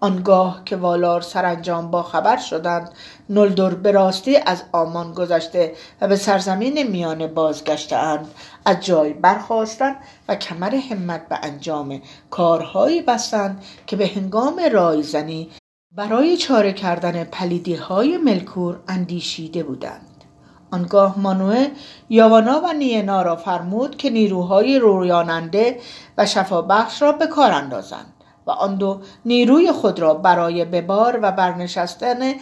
آنگاه 0.00 0.62
که 0.64 0.76
والار 0.76 1.20
سرانجام 1.20 1.90
با 1.90 2.02
خبر 2.02 2.36
شدند 2.36 2.90
نلدور 3.30 3.74
به 3.74 3.92
راستی 3.92 4.36
از 4.36 4.62
آمان 4.72 5.12
گذشته 5.12 5.74
و 6.00 6.08
به 6.08 6.16
سرزمین 6.16 6.82
میانه 6.82 7.26
بازگشتهاند 7.26 8.34
از 8.64 8.80
جای 8.80 9.12
برخواستند 9.12 9.96
و 10.28 10.34
کمر 10.34 10.74
همت 10.74 11.28
به 11.28 11.38
انجام 11.42 12.02
کارهایی 12.30 13.02
بستند 13.02 13.64
که 13.86 13.96
به 13.96 14.06
هنگام 14.06 14.60
رایزنی 14.72 15.50
برای 15.96 16.36
چاره 16.36 16.72
کردن 16.72 17.24
پلیدی 17.24 17.74
های 17.74 18.16
ملکور 18.16 18.80
اندیشیده 18.88 19.62
بودند. 19.62 20.24
آنگاه 20.70 21.18
مانوه 21.18 21.68
یاوانا 22.08 22.60
و 22.60 22.72
نینا 22.72 23.22
را 23.22 23.36
فرمود 23.36 23.96
که 23.96 24.10
نیروهای 24.10 24.78
رویاننده 24.78 25.80
و 26.18 26.26
شفابخش 26.26 27.02
را 27.02 27.12
به 27.12 27.26
کار 27.26 27.52
اندازند 27.52 28.14
و 28.46 28.50
آن 28.50 28.76
دو 28.76 29.00
نیروی 29.24 29.72
خود 29.72 30.00
را 30.00 30.14
برای 30.14 30.64
ببار 30.64 31.18
و 31.22 31.32
برنشستن 31.32 32.34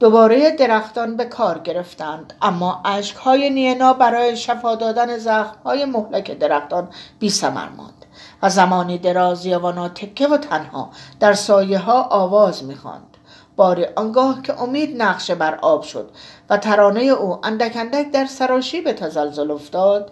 دوباره 0.00 0.50
درختان 0.50 1.16
به 1.16 1.24
کار 1.24 1.58
گرفتند. 1.58 2.32
اما 2.42 2.82
اشکهای 2.84 3.50
نینا 3.50 3.92
برای 3.92 4.36
شفا 4.36 4.74
دادن 4.74 5.18
زخمهای 5.18 5.84
مهلک 5.84 6.38
درختان 6.38 6.88
بی 7.18 7.32
ماند. 7.76 8.01
و 8.42 8.50
زمانی 8.50 8.98
دراز 8.98 9.46
یوانا 9.46 9.88
تکه 9.88 10.28
و 10.28 10.36
تنها 10.36 10.90
در 11.20 11.32
سایه 11.32 11.78
ها 11.78 12.02
آواز 12.02 12.64
می‌خواند. 12.64 13.16
بار 13.56 13.88
آنگاه 13.96 14.42
که 14.42 14.62
امید 14.62 15.02
نقشه 15.02 15.34
بر 15.34 15.54
آب 15.54 15.82
شد 15.82 16.10
و 16.50 16.56
ترانه 16.56 17.02
او 17.02 17.46
اندک 17.46 17.76
اندک 17.76 18.10
در 18.10 18.26
سراشی 18.26 18.80
به 18.80 18.92
تزلزل 18.92 19.50
افتاد 19.50 20.10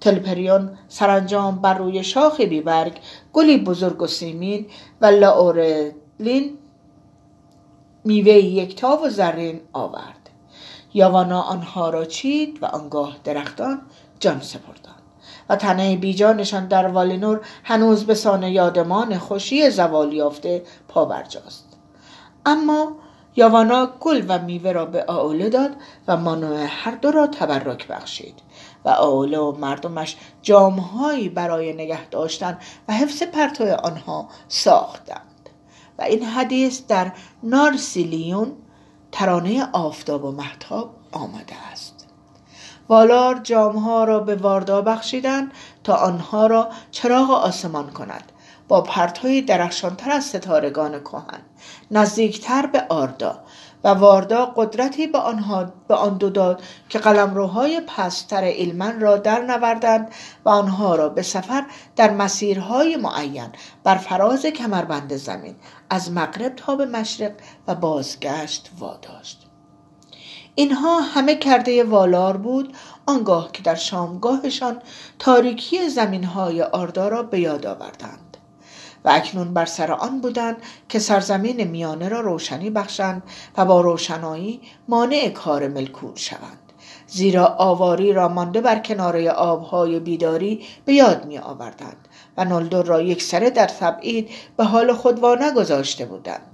تلپریون 0.00 0.78
سرانجام 0.88 1.56
بر 1.56 1.74
روی 1.74 2.04
شاخ 2.04 2.40
بیبرگ 2.40 2.92
گلی 3.32 3.58
بزرگ 3.58 4.02
و 4.02 4.06
سیمین 4.06 4.66
و 5.00 5.06
لاورلین 5.06 6.58
میوه 8.04 8.32
یکتا 8.32 8.96
و 8.96 9.08
زرین 9.08 9.60
آورد. 9.72 10.30
یاوانا 10.94 11.40
آنها 11.42 11.90
را 11.90 12.04
چید 12.04 12.62
و 12.62 12.66
آنگاه 12.66 13.16
درختان 13.24 13.82
جان 14.20 14.40
سپردند. 14.40 14.91
و 15.48 15.56
تنه 15.56 15.96
بیجانشان 15.96 16.66
در 16.66 16.88
والینور 16.88 17.40
هنوز 17.64 18.04
به 18.04 18.14
سان 18.14 18.42
یادمان 18.42 19.18
خوشی 19.18 19.70
زوال 19.70 20.12
یافته 20.12 20.62
پابرجاست. 20.88 21.78
اما 22.46 22.92
یاوانا 23.36 23.88
گل 24.00 24.24
و 24.28 24.38
میوه 24.38 24.72
را 24.72 24.84
به 24.86 25.04
آوله 25.08 25.48
داد 25.48 25.70
و 26.08 26.16
مانو 26.16 26.66
هر 26.68 26.94
دو 26.94 27.10
را 27.10 27.26
تبرک 27.26 27.88
بخشید. 27.88 28.34
و 28.84 28.88
آوله 28.88 29.38
و 29.38 29.52
مردمش 29.52 30.16
جامهایی 30.42 31.28
برای 31.28 31.72
نگه 31.72 32.08
داشتن 32.08 32.58
و 32.88 32.92
حفظ 32.92 33.22
پرتو 33.22 33.64
آنها 33.64 34.28
ساختند. 34.48 35.48
و 35.98 36.02
این 36.02 36.22
حدیث 36.22 36.86
در 36.88 37.12
نارسیلیون 37.42 38.52
ترانه 39.12 39.68
آفتاب 39.72 40.24
و 40.24 40.30
محتاب 40.30 40.94
آمده 41.12 41.54
است. 41.72 41.91
والار 42.88 43.38
جامها 43.38 44.04
را 44.04 44.20
به 44.20 44.34
واردا 44.34 44.82
بخشیدند 44.82 45.52
تا 45.84 45.94
آنها 45.94 46.46
را 46.46 46.68
چراغ 46.90 47.30
آسمان 47.30 47.90
کند. 47.90 48.32
با 48.72 48.80
پرتوی 48.80 49.42
درخشانتر 49.42 50.10
از 50.10 50.24
ستارگان 50.24 51.00
کهن 51.00 51.40
نزدیکتر 51.90 52.66
به 52.66 52.86
آردا 52.88 53.40
و 53.84 53.88
واردا 53.88 54.46
قدرتی 54.46 55.06
به 55.06 55.18
آنها 55.18 55.72
به 55.88 55.94
آن 55.94 56.16
دو 56.16 56.30
داد 56.30 56.62
که 56.88 56.98
قلمروهای 56.98 57.80
پستر 57.80 58.42
ایلمن 58.42 59.00
را 59.00 59.16
در 59.16 59.40
نوردند 59.40 60.08
و 60.44 60.48
آنها 60.48 60.94
را 60.94 61.08
به 61.08 61.22
سفر 61.22 61.64
در 61.96 62.10
مسیرهای 62.10 62.96
معین 62.96 63.48
بر 63.84 63.96
فراز 63.96 64.46
کمربند 64.46 65.16
زمین 65.16 65.56
از 65.90 66.10
مغرب 66.10 66.54
تا 66.56 66.76
به 66.76 66.86
مشرق 66.86 67.32
و 67.68 67.74
بازگشت 67.74 68.70
واداشت. 68.78 69.51
اینها 70.54 71.00
همه 71.00 71.36
کرده 71.36 71.84
والار 71.84 72.36
بود 72.36 72.76
آنگاه 73.06 73.52
که 73.52 73.62
در 73.62 73.74
شامگاهشان 73.74 74.82
تاریکی 75.18 75.88
زمینهای 75.88 76.62
آردا 76.62 77.08
را 77.08 77.22
به 77.22 77.40
یاد 77.40 77.66
آوردند. 77.66 78.36
و 79.04 79.10
اکنون 79.14 79.54
بر 79.54 79.66
سر 79.66 79.92
آن 79.92 80.20
بودند 80.20 80.56
که 80.88 80.98
سرزمین 80.98 81.64
میانه 81.64 82.08
را 82.08 82.20
روشنی 82.20 82.70
بخشند 82.70 83.22
و 83.56 83.64
با 83.64 83.80
روشنایی 83.80 84.60
مانع 84.88 85.28
کار 85.28 85.68
ملکور 85.68 86.16
شوند. 86.16 86.58
زیرا 87.06 87.46
آواری 87.46 88.12
را 88.12 88.28
مانده 88.28 88.60
بر 88.60 88.78
کناره 88.78 89.30
آبهای 89.30 90.00
بیداری 90.00 90.66
به 90.84 90.92
یاد 90.92 91.24
می 91.24 91.38
آوردند 91.38 92.08
و 92.36 92.44
نلدر 92.44 92.82
را 92.82 93.02
یک 93.02 93.22
سره 93.22 93.50
در 93.50 93.66
تبعید 93.66 94.30
به 94.56 94.64
حال 94.64 94.92
خود 94.92 95.18
وا 95.18 95.34
نگذاشته 95.34 96.04
بودند. 96.06 96.51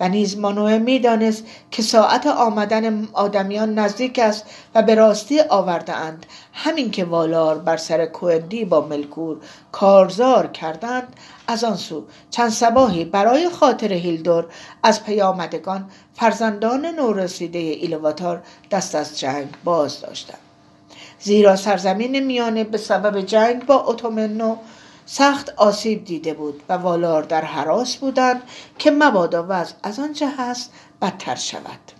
و 0.00 0.08
نیز 0.08 0.38
مانوه 0.38 0.78
می‌دانست 0.78 1.44
که 1.70 1.82
ساعت 1.82 2.26
آمدن 2.26 3.08
آدمیان 3.12 3.78
نزدیک 3.78 4.18
است 4.18 4.44
و 4.74 4.82
به 4.82 4.94
راستی 4.94 5.40
آورده 5.40 5.92
اند. 5.92 6.26
همین 6.52 6.90
که 6.90 7.04
والار 7.04 7.58
بر 7.58 7.76
سر 7.76 8.06
کوندی 8.06 8.64
با 8.64 8.80
ملکور 8.80 9.36
کارزار 9.72 10.46
کردند 10.46 11.16
از 11.46 11.64
آن 11.64 11.76
سو 11.76 12.04
چند 12.30 12.50
سباهی 12.50 13.04
برای 13.04 13.48
خاطر 13.48 13.92
هیلدور 13.92 14.46
از 14.82 15.04
پیامدگان 15.04 15.90
فرزندان 16.14 16.86
نورسیده 16.86 17.58
ایلواتار 17.58 18.42
دست 18.70 18.94
از 18.94 19.18
جنگ 19.18 19.48
باز 19.64 20.00
داشتند 20.00 20.38
زیرا 21.20 21.56
سرزمین 21.56 22.20
میانه 22.20 22.64
به 22.64 22.78
سبب 22.78 23.20
جنگ 23.20 23.66
با 23.66 23.80
اتومنو 23.80 24.56
سخت 25.06 25.54
آسیب 25.56 26.04
دیده 26.04 26.34
بود 26.34 26.62
و 26.68 26.72
والار 26.72 27.22
در 27.22 27.44
حراس 27.44 27.96
بودند 27.96 28.42
که 28.78 28.90
مبادا 28.90 29.46
وضع 29.48 29.74
از 29.82 29.98
آنچه 29.98 30.28
هست 30.38 30.72
بدتر 31.02 31.34
شود. 31.34 31.92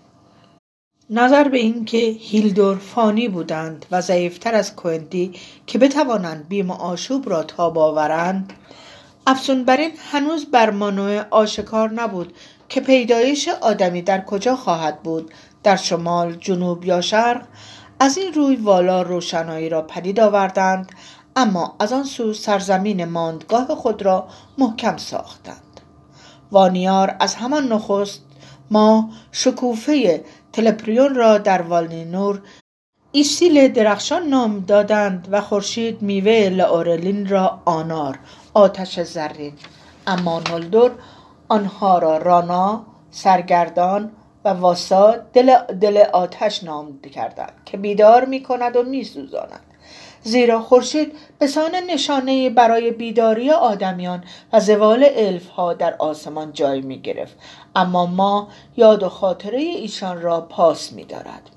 نظر 1.11 1.49
به 1.49 1.59
اینکه 1.59 1.97
هیلدور 1.99 2.79
فانی 2.79 3.29
بودند 3.29 3.87
و 3.91 4.01
ضعیفتر 4.01 4.55
از 4.55 4.77
کوندی 4.77 5.33
که 5.67 5.79
بتوانند 5.79 6.49
بیم 6.49 6.71
آشوب 6.71 7.31
را 7.31 7.43
تاب 7.43 7.79
آورند 7.79 8.53
افزون 9.27 9.65
بر 9.65 9.77
این 9.77 9.93
هنوز 10.13 10.47
بر 10.47 10.71
مانوع 10.71 11.21
آشکار 11.31 11.91
نبود 11.91 12.35
که 12.69 12.81
پیدایش 12.81 13.49
آدمی 13.49 14.03
در 14.03 14.25
کجا 14.25 14.57
خواهد 14.57 15.03
بود 15.03 15.31
در 15.63 15.77
شمال 15.77 16.35
جنوب 16.35 16.85
یا 16.85 17.01
شرق. 17.01 17.43
از 18.01 18.19
این 18.19 18.33
روی 18.33 18.57
والا 18.57 19.03
روشنایی 19.03 19.69
را 19.69 19.83
پدید 19.83 20.21
آوردند 20.21 20.93
اما 21.37 21.76
از 21.78 21.93
آن 21.93 22.05
سو 22.05 22.33
سرزمین 22.33 23.05
ماندگاه 23.05 23.75
خود 23.75 24.02
را 24.02 24.28
محکم 24.59 24.97
ساختند 24.97 25.81
وانیار 26.52 27.16
از 27.21 27.35
همان 27.35 27.73
نخست 27.73 28.23
ما 28.71 29.11
شکوفه 29.33 30.25
تلپریون 30.52 31.14
را 31.14 31.38
در 31.38 31.62
والنینور 31.62 32.43
ایسیل 33.12 33.69
درخشان 33.69 34.23
نام 34.23 34.61
دادند 34.61 35.28
و 35.31 35.40
خورشید 35.40 36.02
میوه 36.02 36.49
لاورلین 36.49 37.28
را 37.28 37.61
آنار 37.64 38.19
آتش 38.55 39.00
زرین 39.00 39.52
اما 40.07 40.40
نلدور 40.40 40.93
آنها 41.49 41.99
را 41.99 42.19
رانا 42.19 42.87
سرگردان 43.11 44.12
و 44.45 44.49
واسا 44.49 45.16
دل, 45.33 45.57
دل 45.81 46.05
آتش 46.12 46.64
نام 46.64 47.00
کردند 47.00 47.52
که 47.64 47.76
بیدار 47.76 48.25
می 48.25 48.43
کند 48.43 48.76
و 48.76 48.83
می 48.83 49.05
سوزاند. 49.05 49.65
زیرا 50.26 50.61
خورشید 50.61 51.12
به 51.38 51.47
سان 51.47 51.75
نشانه 51.88 52.50
برای 52.50 52.90
بیداری 52.90 53.50
آدمیان 53.50 54.25
و 54.52 54.61
زوال 54.61 55.06
الف 55.16 55.49
ها 55.49 55.75
در 55.75 55.95
آسمان 55.99 56.52
جای 56.52 56.80
می 56.80 57.00
گرفت 57.00 57.37
اما 57.76 58.06
ما 58.06 58.49
یاد 58.76 59.02
و 59.02 59.09
خاطره 59.09 59.59
ایشان 59.59 60.23
را 60.23 60.40
پاس 60.40 60.92
می 60.92 61.04
دارد. 61.04 61.50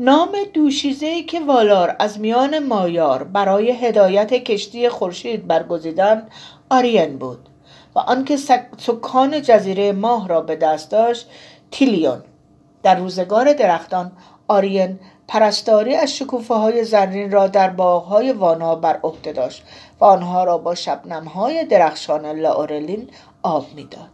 نام 0.00 0.28
دوشیزه 0.52 1.22
که 1.22 1.40
والار 1.40 1.96
از 1.98 2.20
میان 2.20 2.58
مایار 2.58 3.24
برای 3.24 3.70
هدایت 3.72 4.34
کشتی 4.34 4.88
خورشید 4.88 5.46
برگزیدند 5.46 6.30
آرین 6.70 7.18
بود 7.18 7.48
و 7.94 7.98
آنکه 7.98 8.36
سکان 8.78 9.42
جزیره 9.42 9.92
ماه 9.92 10.28
را 10.28 10.40
به 10.40 10.56
دست 10.56 10.90
داشت 10.90 11.30
تیلیون 11.70 12.22
در 12.82 12.94
روزگار 12.94 13.52
درختان 13.52 14.12
آرین 14.48 14.98
پرستاری 15.28 15.94
از 15.94 16.16
شکوفه 16.16 16.54
های 16.54 16.84
زرین 16.84 17.32
را 17.32 17.46
در 17.46 17.70
باغهای 17.70 18.32
وانا 18.32 18.74
بر 18.74 18.98
عهده 19.02 19.32
داشت 19.32 19.62
و 20.00 20.04
آنها 20.04 20.44
را 20.44 20.58
با 20.58 20.74
شبنمهای 20.74 21.64
درخشان 21.64 22.26
لاورلین 22.26 23.08
آب 23.42 23.66
می‌داد. 23.76 24.10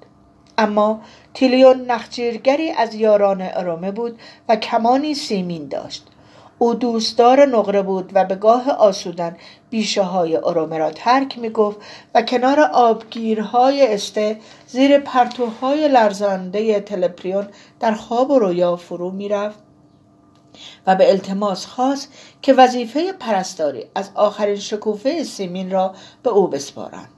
اما 0.58 1.00
تیلیون 1.34 1.80
نخجیرگری 1.80 2.70
از 2.70 2.94
یاران 2.94 3.42
ارومه 3.42 3.90
بود 3.90 4.18
و 4.48 4.56
کمانی 4.56 5.14
سیمین 5.14 5.68
داشت. 5.68 6.06
او 6.58 6.74
دوستدار 6.74 7.46
نقره 7.46 7.82
بود 7.82 8.10
و 8.14 8.24
به 8.24 8.34
گاه 8.34 8.70
آسودن 8.70 9.36
بیشه 9.70 10.02
های 10.02 10.36
ارومه 10.36 10.78
را 10.78 10.90
ترک 10.90 11.38
می 11.38 11.50
گفت 11.50 11.78
و 12.14 12.22
کنار 12.22 12.60
آبگیرهای 12.60 13.94
استه 13.94 14.36
زیر 14.66 14.98
پرتوهای 14.98 15.88
لرزانده 15.88 16.80
تلپریون 16.80 17.48
در 17.80 17.94
خواب 17.94 18.30
و 18.30 18.38
رویا 18.38 18.76
فرو 18.76 19.10
می 19.10 19.28
رفت 19.28 19.58
و 20.86 20.96
به 20.96 21.10
التماس 21.10 21.66
خواست 21.66 22.12
که 22.42 22.54
وظیفه 22.54 23.12
پرستاری 23.12 23.84
از 23.94 24.10
آخرین 24.14 24.56
شکوفه 24.56 25.24
سیمین 25.24 25.70
را 25.70 25.94
به 26.22 26.30
او 26.30 26.48
بسپارند. 26.48 27.08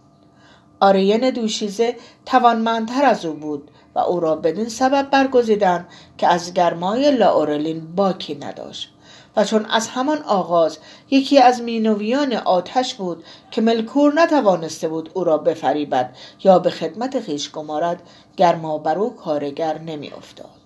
آریین 0.81 1.31
دوشیزه 1.31 1.97
توانمندتر 2.27 3.05
از 3.05 3.25
او 3.25 3.35
بود 3.35 3.71
و 3.95 3.99
او 3.99 4.21
را 4.21 4.37
بدین 4.37 4.69
سبب 4.69 5.11
برگزیدند 5.11 5.89
که 6.19 6.27
از 6.27 6.55
گرمای 6.55 7.11
لائورلین 7.11 7.95
باکی 7.95 8.35
نداشت 8.35 8.93
و 9.37 9.45
چون 9.45 9.67
از 9.67 9.89
همان 9.89 10.23
آغاز 10.23 10.79
یکی 11.11 11.39
از 11.39 11.61
مینویان 11.62 12.33
آتش 12.33 12.95
بود 12.95 13.25
که 13.51 13.61
ملکور 13.61 14.15
نتوانسته 14.15 14.89
بود 14.89 15.11
او 15.15 15.25
را 15.25 15.39
بفریبد 15.39 16.17
یا 16.45 16.59
به 16.59 16.71
خدمت 16.71 17.21
خویش 17.21 17.50
گمارد 17.51 18.03
گرما 18.37 18.79
بر 18.79 18.99
او 18.99 19.17
کارگر 19.17 19.79
نمیافتاد. 19.79 20.62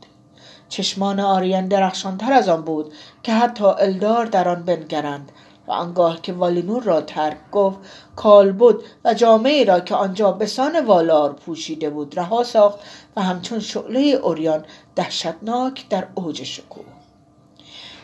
چشمان 0.68 1.20
آریین 1.20 1.68
درخشانتر 1.68 2.32
از 2.32 2.48
آن 2.48 2.62
بود 2.62 2.92
که 3.22 3.32
حتی 3.32 3.64
الدار 3.64 4.26
در 4.26 4.48
آن 4.48 4.62
بنگرند 4.62 5.32
و 5.66 5.72
آنگاه 5.72 6.20
که 6.22 6.32
والینور 6.32 6.82
را 6.82 7.00
ترک 7.00 7.36
گفت 7.52 7.78
کالبد 8.16 8.74
و 9.04 9.14
جامه 9.14 9.64
را 9.64 9.80
که 9.80 9.94
آنجا 9.94 10.32
به 10.32 10.46
سان 10.46 10.86
والار 10.86 11.32
پوشیده 11.32 11.90
بود 11.90 12.18
رها 12.18 12.44
ساخت 12.44 12.78
و 13.16 13.22
همچون 13.22 13.60
شعله 13.60 14.00
عریان 14.00 14.64
دهشتناک 14.96 15.88
در 15.88 16.06
اوج 16.14 16.42
شکوه. 16.42 16.84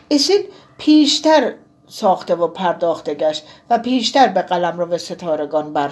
ایسیل 0.07 0.41
پیشتر 0.77 1.53
ساخته 1.87 2.35
و 2.35 2.47
پرداخته 2.47 3.13
گشت 3.13 3.43
و 3.69 3.77
پیشتر 3.77 4.27
به 4.27 4.41
قلمرو 4.41 4.97
ستارگان 4.97 5.73
بر 5.73 5.89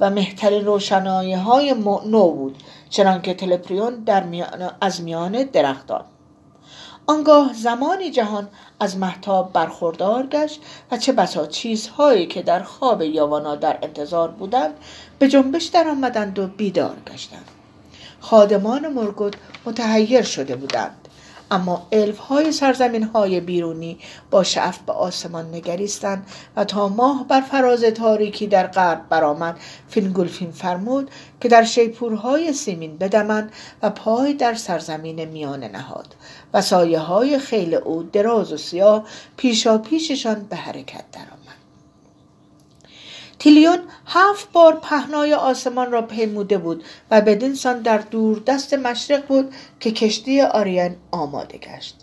و 0.00 0.10
مهترین 0.10 0.64
روشنایی 0.64 1.34
های 1.34 1.74
نو 2.06 2.30
بود 2.30 2.62
چنانکه 2.90 3.34
تلپریون 3.34 3.94
در 3.94 4.22
میان 4.22 4.70
از 4.80 5.02
میان 5.02 5.42
درختان 5.42 6.04
آنگاه 7.06 7.52
زمانی 7.52 8.10
جهان 8.10 8.48
از 8.80 8.96
مهتاب 8.96 9.52
برخوردار 9.52 10.26
گشت 10.26 10.60
و 10.90 10.96
چه 10.96 11.12
بسا 11.12 11.46
چیزهایی 11.46 12.26
که 12.26 12.42
در 12.42 12.62
خواب 12.62 13.02
یاوانا 13.02 13.56
در 13.56 13.78
انتظار 13.82 14.28
بودند 14.30 14.74
به 15.18 15.28
جنبش 15.28 15.64
در 15.64 15.88
آمدند 15.88 16.38
و 16.38 16.46
بیدار 16.46 16.96
گشتند. 17.12 17.48
خادمان 18.20 18.88
مورگوت 18.88 19.36
متحیر 19.66 20.22
شده 20.22 20.56
بودند. 20.56 21.03
اما 21.50 21.86
الف 21.92 22.18
های 22.18 22.52
سرزمین 22.52 23.02
های 23.02 23.40
بیرونی 23.40 23.98
با 24.30 24.42
شعف 24.42 24.78
به 24.78 24.92
آسمان 24.92 25.54
نگریستند 25.54 26.26
و 26.56 26.64
تا 26.64 26.88
ماه 26.88 27.28
بر 27.28 27.40
فراز 27.40 27.84
تاریکی 27.84 28.46
در 28.46 28.66
غرب 28.66 29.08
برآمد. 29.08 29.56
فینگولفین 29.88 30.50
فرمود 30.50 31.10
که 31.40 31.48
در 31.48 31.64
شیپورهای 31.64 32.52
سیمین 32.52 32.96
بدمند 32.96 33.52
و 33.82 33.90
پای 33.90 34.34
در 34.34 34.54
سرزمین 34.54 35.24
میانه 35.24 35.68
نهاد 35.68 36.14
و 36.54 36.62
سایه 36.62 36.98
های 36.98 37.38
خیل 37.38 37.74
او 37.74 38.02
دراز 38.02 38.52
و 38.52 38.56
سیاه 38.56 39.04
پیشا 39.36 39.78
پیششان 39.78 40.46
به 40.50 40.56
حرکت 40.56 41.04
درآمد. 41.12 41.33
تیلیون 43.44 43.78
هفت 44.06 44.52
بار 44.52 44.80
پهنای 44.82 45.34
آسمان 45.34 45.92
را 45.92 46.02
پیموده 46.02 46.58
بود 46.58 46.84
و 47.10 47.20
بدینسان 47.20 47.82
در 47.82 47.98
دور 47.98 48.42
دست 48.46 48.74
مشرق 48.74 49.26
بود 49.26 49.54
که 49.80 49.90
کشتی 49.90 50.40
آریان 50.40 50.96
آماده 51.10 51.58
گشت. 51.58 51.96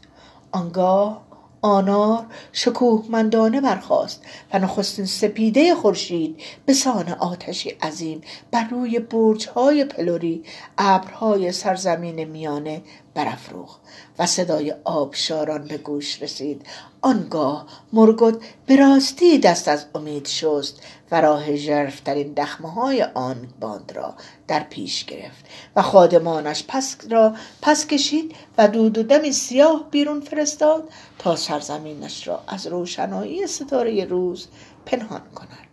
آنگاه 0.52 1.22
آنار 1.62 2.26
شکوهمندانه 2.52 3.62
برخاست 3.62 4.24
و 4.54 4.60
نخستین 4.60 5.06
سپیده 5.06 5.76
خورشید 5.76 6.42
به 6.66 6.74
سان 6.74 7.10
آتشی 7.10 7.70
عظیم 7.70 8.22
بر 8.52 8.68
روی 8.70 9.00
برجهای 9.00 9.86
پلوری 9.86 10.44
ابرهای 10.78 11.52
سرزمین 11.52 12.24
میانه 12.24 12.82
برافروخت 13.14 13.82
و 14.20 14.26
صدای 14.26 14.76
آبشاران 14.84 15.66
به 15.66 15.78
گوش 15.78 16.22
رسید. 16.22 16.66
آنگاه 17.02 17.66
مرگوت 17.94 18.44
به 18.66 18.76
راستی 18.76 19.40
دست 19.40 19.68
از 19.68 19.86
امید 19.96 20.28
شست 20.28 20.82
و 21.12 21.22
راه 21.22 21.56
ژرفترین 21.56 22.34
دخمه 22.34 22.72
های 22.72 23.04
آن 23.04 23.48
باند 23.60 23.92
را 23.96 24.16
در 24.48 24.64
پیش 24.64 25.06
گرفت 25.06 25.46
و 25.76 25.82
خادمانش 25.82 26.64
پس 26.68 26.98
را 27.10 27.36
پس 27.62 27.88
کشید 27.88 28.36
و 28.58 28.68
دود 28.68 28.98
و 28.98 29.04
دمی 29.04 29.32
سیاه 29.32 29.88
بیرون 29.92 30.22
فرستاد 30.22 30.90
تا 31.20 31.36
سرزمینش 31.36 32.28
را 32.28 32.44
از 32.48 32.68
روشنایی 32.68 33.48
ستاره 33.48 34.06
روز 34.06 34.48
پنهان 34.86 35.22
کند. 35.36 35.71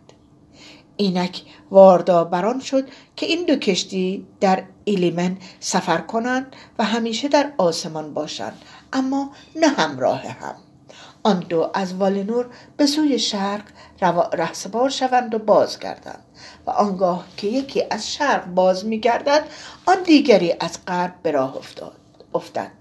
اینک 0.99 1.41
واردا 1.71 2.23
بران 2.23 2.59
شد 2.59 2.87
که 3.15 3.25
این 3.25 3.45
دو 3.45 3.55
کشتی 3.55 4.27
در 4.39 4.63
ایلیمن 4.83 5.37
سفر 5.59 5.97
کنند 5.97 6.55
و 6.79 6.83
همیشه 6.83 7.27
در 7.27 7.51
آسمان 7.57 8.13
باشند 8.13 8.61
اما 8.93 9.31
نه 9.55 9.67
همراه 9.67 10.21
هم. 10.21 10.55
آن 11.23 11.39
دو 11.39 11.71
از 11.73 11.93
والینور 11.93 12.45
به 12.77 12.85
سوی 12.85 13.19
شرق 13.19 13.61
رهسپار 14.33 14.89
شوند 14.89 15.35
و 15.35 15.39
بازگردند 15.39 16.23
و 16.67 16.69
آنگاه 16.69 17.25
که 17.37 17.47
یکی 17.47 17.83
از 17.89 18.13
شرق 18.13 18.45
باز 18.45 18.85
میگردد 18.85 19.43
آن 19.85 20.03
دیگری 20.03 20.53
از 20.59 20.85
غرب 20.87 21.13
به 21.23 21.31
راه 21.31 21.57
افتاد 22.33 22.71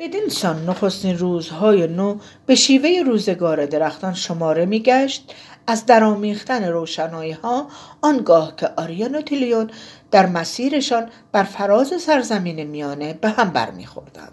بدین 0.00 0.28
سان 0.28 0.64
نخستین 0.64 1.18
روزهای 1.18 1.86
نو 1.86 2.18
به 2.46 2.54
شیوه 2.54 3.02
روزگار 3.06 3.66
درختان 3.66 4.14
شماره 4.14 4.66
میگشت 4.66 5.34
از 5.70 5.86
درامیختن 5.86 6.64
روشنایی 6.64 7.32
ها 7.32 7.66
آنگاه 8.00 8.56
که 8.56 8.70
آریان 8.76 9.14
و 9.14 9.22
تیلیون 9.22 9.70
در 10.10 10.26
مسیرشان 10.26 11.10
بر 11.32 11.42
فراز 11.42 12.02
سرزمین 12.02 12.62
میانه 12.62 13.12
به 13.12 13.28
هم 13.28 13.50
برمیخوردند. 13.50 14.32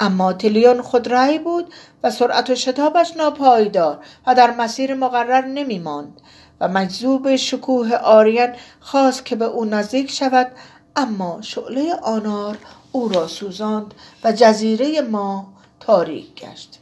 اما 0.00 0.32
تلیون 0.32 0.82
خود 0.82 1.06
رای 1.06 1.38
بود 1.38 1.74
و 2.02 2.10
سرعت 2.10 2.50
و 2.50 2.54
شتابش 2.54 3.16
ناپایدار 3.16 3.98
و 4.26 4.34
در 4.34 4.50
مسیر 4.50 4.94
مقرر 4.94 5.44
نمی 5.44 5.78
ماند 5.78 6.20
و 6.60 6.68
مجذوب 6.68 7.36
شکوه 7.36 7.94
آریان 7.94 8.54
خواست 8.80 9.24
که 9.24 9.36
به 9.36 9.44
او 9.44 9.64
نزدیک 9.64 10.10
شود 10.10 10.52
اما 10.96 11.42
شعله 11.42 11.94
آنار 11.94 12.58
او 12.92 13.08
را 13.08 13.26
سوزاند 13.26 13.94
و 14.24 14.32
جزیره 14.32 15.00
ما 15.00 15.52
تاریک 15.80 16.34
گشت. 16.34 16.80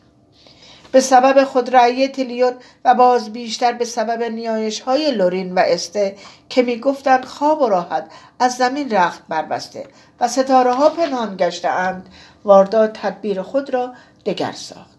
به 0.94 1.00
سبب 1.00 1.44
خودرأی 1.44 2.08
تلیون 2.08 2.52
و 2.84 2.94
باز 2.94 3.32
بیشتر 3.32 3.72
به 3.72 3.84
سبب 3.84 4.22
نیایش 4.22 4.80
های 4.80 5.10
لورین 5.10 5.54
و 5.54 5.58
استه 5.58 6.16
که 6.48 6.62
می 6.62 6.80
گفتند 6.80 7.24
خواب 7.24 7.62
و 7.62 7.68
راحت 7.68 8.10
از 8.38 8.52
زمین 8.56 8.90
رخت 8.90 9.22
بربسته 9.28 9.86
و 10.20 10.28
ستاره 10.28 10.74
ها 10.74 10.88
پنهان 10.88 11.36
گشته 11.36 11.68
اند 11.68 12.08
وارداد 12.44 12.92
تدبیر 12.92 13.42
خود 13.42 13.74
را 13.74 13.92
دگر 14.26 14.52
ساخت. 14.52 14.98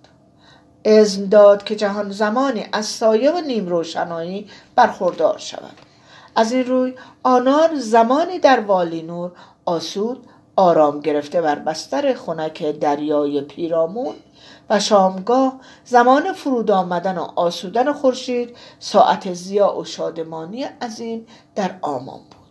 اذن 0.85 1.25
داد 1.25 1.63
که 1.63 1.75
جهان 1.75 2.11
زمانی 2.11 2.65
از 2.71 2.85
سایه 2.85 3.31
و 3.31 3.41
نیم 3.41 3.67
روشنایی 3.67 4.49
برخوردار 4.75 5.37
شود. 5.37 5.77
از 6.35 6.51
این 6.51 6.65
روی 6.65 6.93
آنار 7.23 7.75
زمانی 7.75 8.39
در 8.39 8.59
والینور 8.59 9.31
آسود 9.65 10.27
آرام 10.55 10.99
گرفته 10.99 11.41
بر 11.41 11.55
بستر 11.55 12.13
خنک 12.13 12.79
دریای 12.79 13.41
پیرامون 13.41 14.15
و 14.69 14.79
شامگاه 14.79 15.59
زمان 15.85 16.33
فرود 16.33 16.71
آمدن 16.71 17.17
و 17.17 17.27
آسودن 17.35 17.93
خورشید 17.93 18.55
ساعت 18.79 19.33
زیا 19.33 19.77
و 19.77 19.85
شادمانی 19.85 20.63
عظیم 20.63 21.25
در 21.55 21.75
آمان 21.81 22.19
بود. 22.19 22.45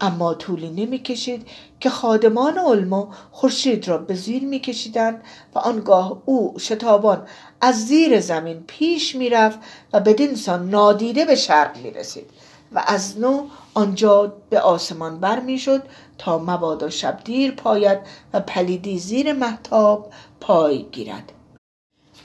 اما 0.00 0.34
طولی 0.34 0.70
نمی‌کشید 0.70 1.48
که 1.80 1.90
خادمان 1.90 2.58
علمو 2.58 3.06
خورشید 3.30 3.88
را 3.88 3.98
به 3.98 4.14
زیر 4.14 4.44
میکشیدند 4.44 5.22
و 5.54 5.58
آنگاه 5.58 6.22
او 6.24 6.54
شتابان 6.58 7.26
از 7.60 7.86
زیر 7.86 8.20
زمین 8.20 8.64
پیش 8.66 9.16
می‌رفت 9.16 9.58
و 9.92 10.00
بدینسان 10.00 10.70
نادیده 10.70 11.24
به 11.24 11.34
شرق 11.34 11.76
می‌رسید 11.76 12.30
و 12.72 12.82
از 12.86 13.20
نو 13.20 13.46
آنجا 13.74 14.32
به 14.50 14.60
آسمان 14.60 15.20
بر 15.20 15.40
می‌شد 15.40 15.82
تا 16.18 16.38
مبادا 16.38 16.90
شب 16.90 17.20
دیر 17.24 17.52
پاید 17.52 17.98
و 18.32 18.40
پلیدی 18.40 18.98
زیر 18.98 19.32
محتاب 19.32 20.10
پای 20.42 20.86
گیرد. 20.92 21.32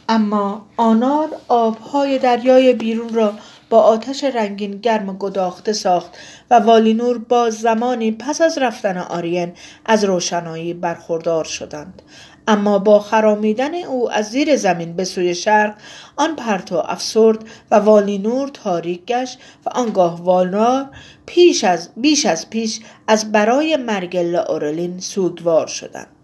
اما 0.09 0.65
آنار 0.77 1.29
آبهای 1.47 2.19
دریای 2.19 2.73
بیرون 2.73 3.13
را 3.13 3.33
با 3.69 3.81
آتش 3.81 4.23
رنگین 4.23 4.71
گرم 4.71 5.09
و 5.09 5.13
گداخته 5.13 5.73
ساخت 5.73 6.17
و 6.49 6.59
والینور 6.59 7.17
با 7.17 7.49
زمانی 7.49 8.11
پس 8.11 8.41
از 8.41 8.57
رفتن 8.57 8.97
آرین 8.97 9.53
از 9.85 10.03
روشنایی 10.03 10.73
برخوردار 10.73 11.43
شدند. 11.43 12.01
اما 12.47 12.79
با 12.79 12.99
خرامیدن 12.99 13.75
او 13.75 14.11
از 14.11 14.29
زیر 14.29 14.55
زمین 14.55 14.93
به 14.93 15.03
سوی 15.03 15.35
شرق 15.35 15.75
آن 16.15 16.35
پرتو 16.35 16.75
افسرد 16.85 17.39
و 17.71 17.75
والینور 17.75 18.47
تاریک 18.47 19.05
گشت 19.05 19.39
و 19.65 19.69
آنگاه 19.69 20.23
والنار 20.23 20.85
پیش 21.25 21.63
از 21.63 21.89
بیش 21.97 22.25
از 22.25 22.49
پیش 22.49 22.79
از 23.07 23.31
برای 23.31 23.75
مرگ 23.75 24.17
لاورلین 24.17 24.99
سوگوار 24.99 25.67
شدند. 25.67 26.16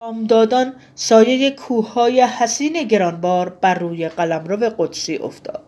بامدادان 0.00 0.74
سایه 0.94 1.50
کوههای 1.50 2.20
حسین 2.20 2.82
گرانبار 2.82 3.48
بر 3.48 3.74
روی 3.74 4.08
قلمرو 4.08 4.72
قدسی 4.78 5.16
افتاد. 5.16 5.64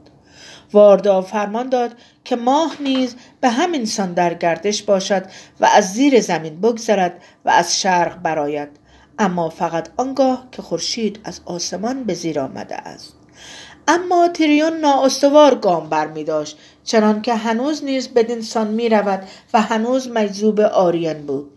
واردا 0.73 1.23
فرمان 1.23 1.69
داد 1.69 1.91
که 2.25 2.37
ماه 2.37 2.77
نیز 2.81 3.17
به 3.41 3.49
همین 3.49 3.85
سان 3.85 4.13
در 4.13 4.35
گردش 4.35 4.83
باشد 4.83 5.23
و 5.61 5.69
از 5.75 5.93
زیر 5.93 6.21
زمین 6.21 6.61
بگذرد 6.61 7.23
و 7.45 7.51
از 7.51 7.81
شرق 7.81 8.23
براید 8.23 8.69
اما 9.19 9.49
فقط 9.49 9.89
آنگاه 9.97 10.49
که 10.53 10.63
خورشید 10.63 11.21
از 11.25 11.41
آسمان 11.45 12.05
به 12.05 12.15
زیر 12.15 12.41
آمده 12.41 12.75
است. 12.75 13.15
اما 13.89 14.29
تیریون 14.29 14.73
نااستوار 14.73 15.55
گام 15.55 15.89
بر 15.89 16.07
می 16.07 16.25
داشت 16.25 16.59
چنان 16.85 17.23
که 17.23 17.35
هنوز 17.35 17.85
نیز 17.85 18.09
بدینسان 18.09 18.67
می 18.69 18.89
رود 18.89 19.29
و 19.55 19.63
هنوز 19.63 20.09
مجذوب 20.09 20.61
آریان 20.61 21.27
بود. 21.27 21.51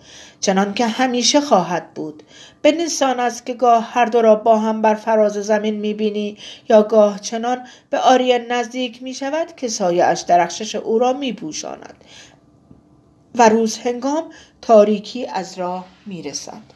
چنان 0.43 0.73
که 0.73 0.87
همیشه 0.87 1.41
خواهد 1.41 1.93
بود 1.93 2.23
بدینسان 2.63 3.19
است 3.19 3.45
که 3.45 3.53
گاه 3.53 3.91
هر 3.91 4.05
دو 4.05 4.21
را 4.21 4.35
با 4.35 4.59
هم 4.59 4.81
بر 4.81 4.95
فراز 4.95 5.33
زمین 5.33 5.75
می 5.75 5.93
بینی 5.93 6.37
یا 6.69 6.83
گاه 6.83 7.19
چنان 7.19 7.67
به 7.89 7.99
آریان 7.99 8.41
نزدیک 8.41 9.03
می 9.03 9.13
شود 9.13 9.55
که 9.55 9.67
سایه 9.67 10.05
اش 10.05 10.21
درخشش 10.21 10.75
او 10.75 10.99
را 10.99 11.13
می 11.13 11.33
پوشاند 11.33 12.03
و 13.35 13.49
روز 13.49 13.77
هنگام 13.77 14.23
تاریکی 14.61 15.25
از 15.25 15.59
راه 15.59 15.85
می 16.05 16.21
رسد. 16.21 16.72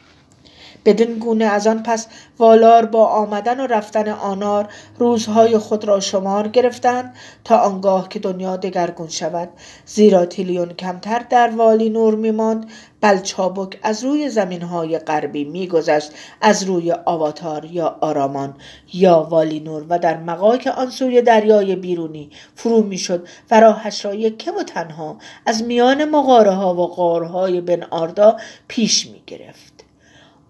بدین 0.88 1.18
گونه 1.18 1.44
از 1.44 1.66
آن 1.66 1.82
پس 1.82 2.06
والار 2.38 2.86
با 2.86 3.06
آمدن 3.06 3.60
و 3.60 3.66
رفتن 3.66 4.08
آنار 4.08 4.68
روزهای 4.98 5.58
خود 5.58 5.84
را 5.84 6.00
شمار 6.00 6.48
گرفتند 6.48 7.14
تا 7.44 7.56
آنگاه 7.56 8.08
که 8.08 8.18
دنیا 8.18 8.56
دگرگون 8.56 9.08
شود 9.08 9.48
زیرا 9.86 10.26
تیلیون 10.26 10.72
کمتر 10.72 11.18
در 11.30 11.48
والی 11.48 11.90
نور 11.90 12.14
میماند 12.14 12.70
بل 13.00 13.20
چابک 13.20 13.78
از 13.82 14.04
روی 14.04 14.28
زمین 14.28 14.62
های 14.62 14.98
غربی 14.98 15.44
میگذشت 15.44 16.10
از 16.40 16.62
روی 16.62 16.92
آواتار 16.92 17.64
یا 17.64 17.96
آرامان 18.00 18.54
یا 18.92 19.22
والی 19.22 19.60
نور 19.60 19.84
و 19.88 19.98
در 19.98 20.16
مقاک 20.16 20.66
آن 20.66 20.90
سوی 20.90 21.22
دریای 21.22 21.76
بیرونی 21.76 22.30
فرو 22.54 22.82
می‌شد 22.82 23.28
و 23.50 23.60
راهش 23.60 24.04
را 24.04 24.14
یکه 24.14 24.52
و 24.52 24.62
تنها 24.62 25.16
از 25.46 25.62
میان 25.62 26.04
مغاره 26.04 26.50
ها 26.50 26.74
و 26.74 26.86
غارهای 26.86 27.60
بن 27.60 27.82
آردا 27.82 28.36
پیش 28.68 29.06
می 29.06 29.22
گرفت. 29.26 29.67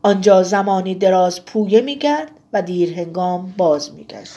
آنجا 0.09 0.42
زمانی 0.42 0.94
دراز 0.94 1.44
پویه 1.44 1.81
می‌کرد 1.81 2.31
و 2.53 2.62
دیر 2.62 2.94
هنگام 2.94 3.55
باز 3.57 3.94
میگشت. 3.94 4.37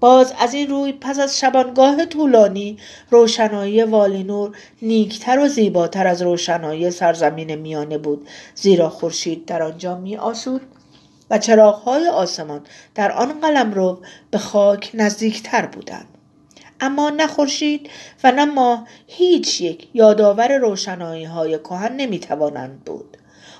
باز 0.00 0.34
از 0.38 0.54
این 0.54 0.70
روی 0.70 0.92
پس 0.92 1.18
از 1.18 1.38
شبانگاه 1.38 2.04
طولانی 2.04 2.78
روشنایی 3.10 3.82
والینور 3.82 4.56
نیکتر 4.82 5.38
و 5.38 5.48
زیباتر 5.48 6.06
از 6.06 6.22
روشنایی 6.22 6.90
سرزمین 6.90 7.54
میانه 7.54 7.98
بود. 7.98 8.28
زیرا 8.54 8.88
خورشید 8.88 9.44
در 9.44 9.62
آنجا 9.62 9.98
می 9.98 10.16
آسود 10.16 10.60
و 11.30 11.38
چراغهای 11.38 12.08
آسمان 12.08 12.60
در 12.94 13.12
آن 13.12 13.40
قلم 13.40 13.72
رو 13.72 14.00
به 14.30 14.38
خاک 14.38 14.90
نزدیکتر 14.94 15.66
بودند. 15.66 16.08
اما 16.80 17.10
نه 17.10 17.26
خورشید 17.26 17.90
و 18.24 18.32
نه 18.32 18.44
ماه 18.44 18.86
هیچ 19.06 19.60
یک 19.60 19.88
یادآور 19.94 20.58
روشنایی 20.58 21.24
های 21.24 21.58
کهن 21.58 21.96
نمی 21.96 22.18
توانند 22.18 22.84
بود. 22.84 23.16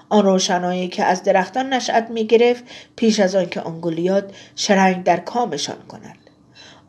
آن 0.08 0.24
روشنایی 0.24 0.88
که 0.88 1.04
از 1.04 1.22
درختان 1.22 1.72
نشأت 1.72 2.10
می 2.10 2.26
گرفت 2.26 2.64
پیش 2.96 3.20
از 3.20 3.34
آنکه 3.34 3.60
آنگولیات 3.60 4.32
شرنگ 4.56 5.04
در 5.04 5.16
کامشان 5.16 5.76
کنند 5.88 6.18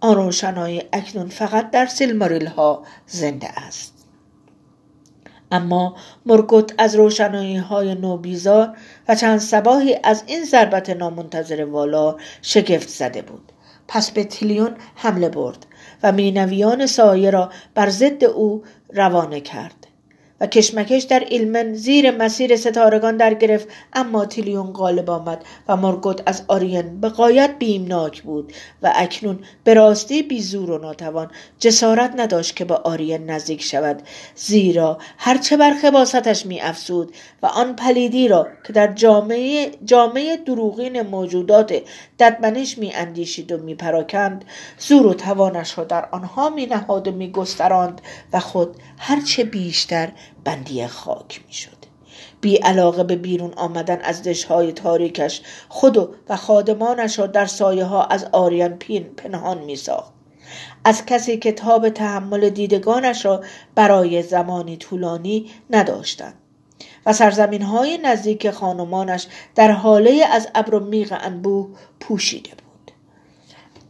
آن 0.01 0.15
روشنایی 0.15 0.84
اکنون 0.93 1.29
فقط 1.29 1.71
در 1.71 1.86
سیلماریل 1.86 2.47
ها 2.47 2.84
زنده 3.08 3.60
است. 3.60 3.93
اما 5.51 5.95
مرگوت 6.25 6.73
از 6.77 6.95
روشنایی 6.95 7.58
های 7.58 7.95
نوبیزار 7.95 8.77
و 9.08 9.15
چند 9.15 9.39
سباهی 9.39 9.99
از 10.03 10.23
این 10.25 10.45
ضربت 10.45 10.89
نامنتظر 10.89 11.65
والا 11.65 12.15
شگفت 12.41 12.89
زده 12.89 13.21
بود. 13.21 13.51
پس 13.88 14.12
به 14.12 14.23
تیلیون 14.23 14.75
حمله 14.95 15.29
برد 15.29 15.65
و 16.03 16.12
مینویان 16.12 16.86
سایه 16.86 17.29
را 17.29 17.49
بر 17.75 17.89
ضد 17.89 18.23
او 18.23 18.63
روانه 18.93 19.41
کرد. 19.41 19.78
و 20.41 20.47
کشمکش 20.47 21.04
در 21.04 21.19
ایلمن 21.19 21.73
زیر 21.73 22.12
مسیر 22.12 22.56
ستارگان 22.56 23.17
در 23.17 23.34
گرفت 23.34 23.67
اما 23.93 24.25
تیلیون 24.25 24.73
غالب 24.73 25.10
آمد 25.10 25.45
و 25.67 25.78
مورگوت 25.77 26.23
از 26.25 26.43
آرین 26.47 27.02
به 27.02 27.10
غایت 27.10 27.55
بیمناک 27.60 28.21
بود 28.21 28.54
و 28.84 28.93
اکنون 28.95 29.39
به 29.63 29.73
راستی 29.73 30.23
بی‌زور 30.23 30.71
و 30.71 30.78
ناتوان 30.78 31.32
جسارت 31.60 32.13
نداشت 32.17 32.56
که 32.56 32.65
به 32.65 32.75
آرین 32.75 33.30
نزدیک 33.30 33.62
شود. 33.62 34.02
زیرا 34.36 34.97
هرچه 35.17 35.58
بر 35.58 35.73
خباثتش 35.73 36.45
می 36.45 36.62
افزود 36.62 37.15
و 37.43 37.45
آن 37.45 37.75
پلیدی 37.75 38.28
را 38.28 38.47
که 38.67 38.73
در 38.73 38.88
جامعه, 38.93 39.71
جامعه 39.86 40.38
دروغین 40.38 41.02
موجودات 41.02 41.82
ددمنش 42.19 42.78
می 42.78 42.93
اندیشید 42.93 43.52
و 43.52 43.58
می 43.58 43.75
پراکند 43.75 44.45
زور 44.78 45.08
و 45.08 45.13
توانش 45.13 45.78
را 45.78 45.84
در 45.84 46.08
آنها 46.12 46.49
می 46.49 46.65
نهاد 46.65 47.08
و 47.08 47.12
می 47.12 47.32
گستراند 47.32 48.02
و 48.34 48.39
خود 48.39 48.75
هرچه 48.97 49.43
بیشتر 49.43 50.10
بندی 50.43 50.87
خاک 50.87 51.41
می 51.47 51.53
شد. 51.53 51.79
بی 52.41 52.55
علاقه 52.55 53.03
به 53.03 53.15
بیرون 53.15 53.53
آمدن 53.53 54.01
از 54.01 54.23
دشهای 54.23 54.71
تاریکش 54.71 55.41
خود 55.69 56.15
و 56.29 56.35
خادمانش 56.35 57.19
را 57.19 57.27
در 57.27 57.45
سایه 57.45 57.85
ها 57.85 58.03
از 58.03 58.27
آریان 58.31 58.77
پین 58.77 59.03
پنهان 59.03 59.57
می 59.57 59.75
ساخت. 59.75 60.13
از 60.83 61.05
کسی 61.05 61.37
که 61.37 61.51
تاب 61.51 61.89
تحمل 61.89 62.49
دیدگانش 62.49 63.25
را 63.25 63.41
برای 63.75 64.23
زمانی 64.23 64.77
طولانی 64.77 65.51
نداشتند 65.69 66.33
و 67.05 67.13
سرزمین 67.13 67.61
های 67.61 67.97
نزدیک 67.97 68.51
خانمانش 68.51 69.27
در 69.55 69.71
حاله 69.71 70.25
از 70.31 70.47
ابر 70.55 70.75
و 70.75 70.79
میغ 70.79 71.17
انبوه 71.21 71.69
پوشیده 71.99 72.49
بود 72.49 72.91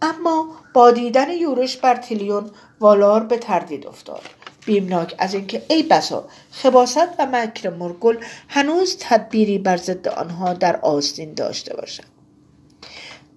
اما 0.01 0.47
با 0.73 0.91
دیدن 0.91 1.29
یورش 1.29 1.77
بر 1.77 1.95
تیلیون 1.95 2.51
والار 2.79 3.23
به 3.23 3.37
تردید 3.37 3.87
افتاد 3.87 4.21
بیمناک. 4.65 5.15
از 5.17 5.33
اینکه 5.33 5.61
ای 5.67 5.83
بسا 5.83 6.27
خباست 6.51 7.09
و 7.19 7.25
مکر 7.31 7.69
مرگل 7.69 8.17
هنوز 8.47 8.97
تدبیری 8.99 9.57
بر 9.57 9.77
ضد 9.77 10.07
آنها 10.07 10.53
در 10.53 10.75
آستین 10.75 11.33
داشته 11.33 11.75
باشد. 11.75 12.03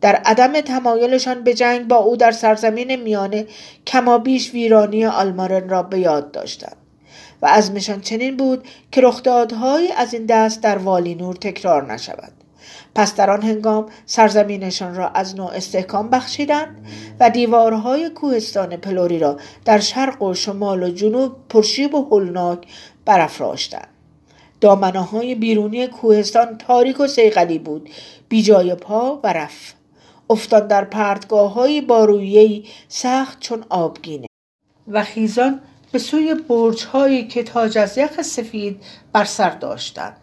در 0.01 0.15
عدم 0.15 0.61
تمایلشان 0.61 1.45
به 1.45 1.55
جنگ 1.55 1.89
با 1.89 1.97
او 1.97 2.17
در 2.17 2.33
سرزمین 2.33 2.97
میانه 2.97 3.47
کمابیش 3.87 4.55
ویرانی 4.55 5.07
آلمارن 5.07 5.69
را 5.69 5.83
به 5.83 5.99
یاد 5.99 6.33
داشتند 6.33 6.77
و 7.43 7.47
ازمشان 7.47 8.01
چنین 8.01 8.37
بود 8.37 8.69
که 8.93 9.01
رخدادهایی 9.01 9.93
از 9.93 10.15
این 10.15 10.27
دست 10.27 10.61
در 10.61 10.79
والینور 10.79 11.37
تکرار 11.37 11.93
نشود. 11.93 12.33
پس 12.95 13.17
در 13.17 13.31
آن 13.31 13.43
هنگام 13.43 13.87
سرزمینشان 14.07 14.95
را 14.95 15.09
از 15.09 15.37
نوع 15.37 15.51
استحکام 15.51 16.11
بخشیدند 16.11 16.87
و 17.21 17.31
دیوارهای 17.31 18.11
کوهستان 18.11 18.77
پلوری 18.77 19.19
را 19.19 19.37
در 19.65 19.81
شرق 19.81 20.23
و 20.23 20.35
شمال 20.35 20.83
و 20.83 20.91
جنوب 20.91 21.33
پرشیب 21.49 21.95
و 21.95 22.05
هولناک 22.05 22.67
برافراشتند. 23.05 23.89
دامنه 24.61 25.01
های 25.01 25.35
بیرونی 25.35 25.87
کوهستان 25.87 26.59
تاریک 26.59 27.01
و 27.01 27.07
سیغلی 27.07 27.59
بود 27.59 27.91
بی 28.29 28.43
جای 28.43 28.75
پا 28.75 29.21
و 29.23 29.33
رف. 29.33 29.73
افتان 30.31 30.67
در 30.67 30.85
پرتگاه 30.85 31.53
های 31.53 31.81
بارویهی 31.81 32.65
سخت 32.89 33.41
چون 33.41 33.65
آبگینه. 33.69 34.27
و 34.89 35.05
خیزان 35.05 35.61
به 35.93 35.99
سوی 35.99 36.35
برج 36.35 36.85
هایی 36.85 37.29
که 37.29 37.43
تاج 37.43 37.79
از 37.79 37.99
یخ 37.99 38.23
سفید 38.23 38.83
بر 39.13 39.25
سر 39.25 39.51
داشتند. 39.51 40.22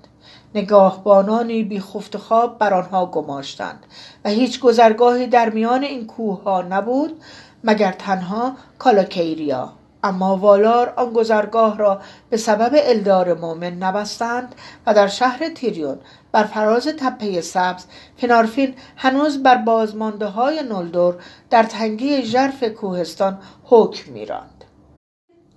نگاهبانانی 0.55 1.63
بی 1.63 1.79
خفت 1.79 2.17
خواب 2.17 2.57
بر 2.57 2.73
آنها 2.73 3.05
گماشتند 3.05 3.85
و 4.25 4.29
هیچ 4.29 4.59
گذرگاهی 4.59 5.27
در 5.27 5.49
میان 5.49 5.83
این 5.83 6.07
کوه 6.07 6.43
ها 6.43 6.61
نبود 6.61 7.21
مگر 7.63 7.91
تنها 7.91 8.53
کالاکیریا 8.79 9.73
اما 10.03 10.37
والار 10.37 10.93
آن 10.95 11.13
گذرگاه 11.13 11.77
را 11.77 12.01
به 12.29 12.37
سبب 12.37 12.71
الدار 12.73 13.33
مومن 13.33 13.73
نبستند 13.73 14.55
و 14.87 14.93
در 14.93 15.07
شهر 15.07 15.49
تیریون 15.49 15.97
بر 16.31 16.43
فراز 16.43 16.87
تپه 16.87 17.41
سبز 17.41 17.85
فنارفین 18.17 18.75
هنوز 18.97 19.43
بر 19.43 19.55
بازمانده 19.57 20.25
های 20.25 20.63
نلدور 20.63 21.15
در 21.49 21.63
تنگی 21.63 22.21
ژرف 22.21 22.63
کوهستان 22.63 23.39
حکم 23.63 24.11
میراند. 24.11 24.65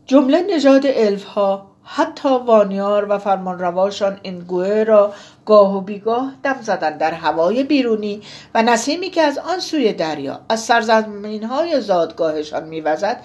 جمله 0.06 0.42
نژاد 0.50 0.82
الف 0.86 1.24
ها 1.24 1.71
حتی 1.84 2.28
وانیار 2.28 3.06
و 3.10 3.18
فرمانرواشان 3.18 4.20
این 4.22 4.38
گوه 4.38 4.84
را 4.84 5.14
گاه 5.46 5.76
و 5.76 5.80
بیگاه 5.80 6.34
دم 6.42 6.62
زدن 6.62 6.98
در 6.98 7.10
هوای 7.10 7.64
بیرونی 7.64 8.22
و 8.54 8.62
نسیمی 8.62 9.10
که 9.10 9.22
از 9.22 9.38
آن 9.38 9.60
سوی 9.60 9.92
دریا 9.92 10.40
از 10.48 10.60
سرزمین 10.60 11.44
های 11.44 11.80
زادگاهشان 11.80 12.68
میوزد 12.68 13.24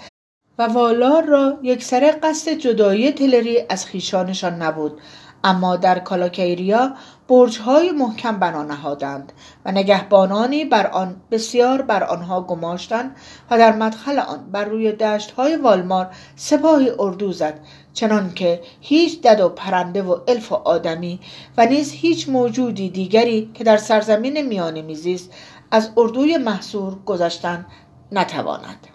و 0.58 0.62
والار 0.62 1.24
را 1.24 1.58
یک 1.62 1.84
سر 1.84 2.18
قصد 2.22 2.50
جدایی 2.50 3.12
تلری 3.12 3.58
از 3.68 3.86
خیشانشان 3.86 4.62
نبود. 4.62 5.00
اما 5.44 5.76
در 5.76 5.98
کالاکیریا 5.98 6.94
برجهای 7.28 7.90
محکم 7.90 8.38
بنا 8.38 8.62
نهادند 8.62 9.32
و 9.64 9.72
نگهبانانی 9.72 10.64
بر 10.64 10.86
آن 10.86 11.16
بسیار 11.30 11.82
بر 11.82 12.04
آنها 12.04 12.40
گماشتند 12.40 13.16
و 13.50 13.58
در 13.58 13.76
مدخل 13.76 14.18
آن 14.18 14.50
بر 14.52 14.64
روی 14.64 14.92
دشتهای 14.92 15.56
والمار 15.56 16.10
سپاهی 16.36 16.90
اردو 16.98 17.32
زد 17.32 17.60
چنانکه 17.92 18.60
هیچ 18.80 19.22
دد 19.22 19.40
و 19.40 19.48
پرنده 19.48 20.02
و 20.02 20.18
الف 20.28 20.52
و 20.52 20.54
آدمی 20.54 21.20
و 21.56 21.66
نیز 21.66 21.92
هیچ 21.92 22.28
موجودی 22.28 22.90
دیگری 22.90 23.50
که 23.54 23.64
در 23.64 23.76
سرزمین 23.76 24.42
میانه 24.42 24.82
میزیست 24.82 25.30
از 25.70 25.90
اردوی 25.96 26.36
محصور 26.36 26.96
گذشتن 27.06 27.66
نتواند. 28.12 28.86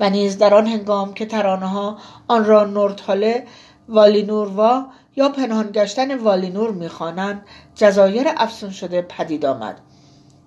و 0.00 0.10
نیز 0.10 0.38
در 0.38 0.54
آن 0.54 0.66
هنگام 0.66 1.14
که 1.14 1.26
ترانه 1.26 1.66
ها 1.66 1.98
آن 2.28 2.44
را 2.44 2.64
نورتاله 2.64 3.46
والینوروا 3.88 4.86
یا 5.16 5.28
پنهان 5.28 5.70
گشتن 5.72 6.18
والینور 6.18 6.70
می‌خوانند 6.70 7.42
جزایر 7.74 8.26
افسون 8.36 8.70
شده 8.70 9.02
پدید 9.02 9.46
آمد 9.46 9.80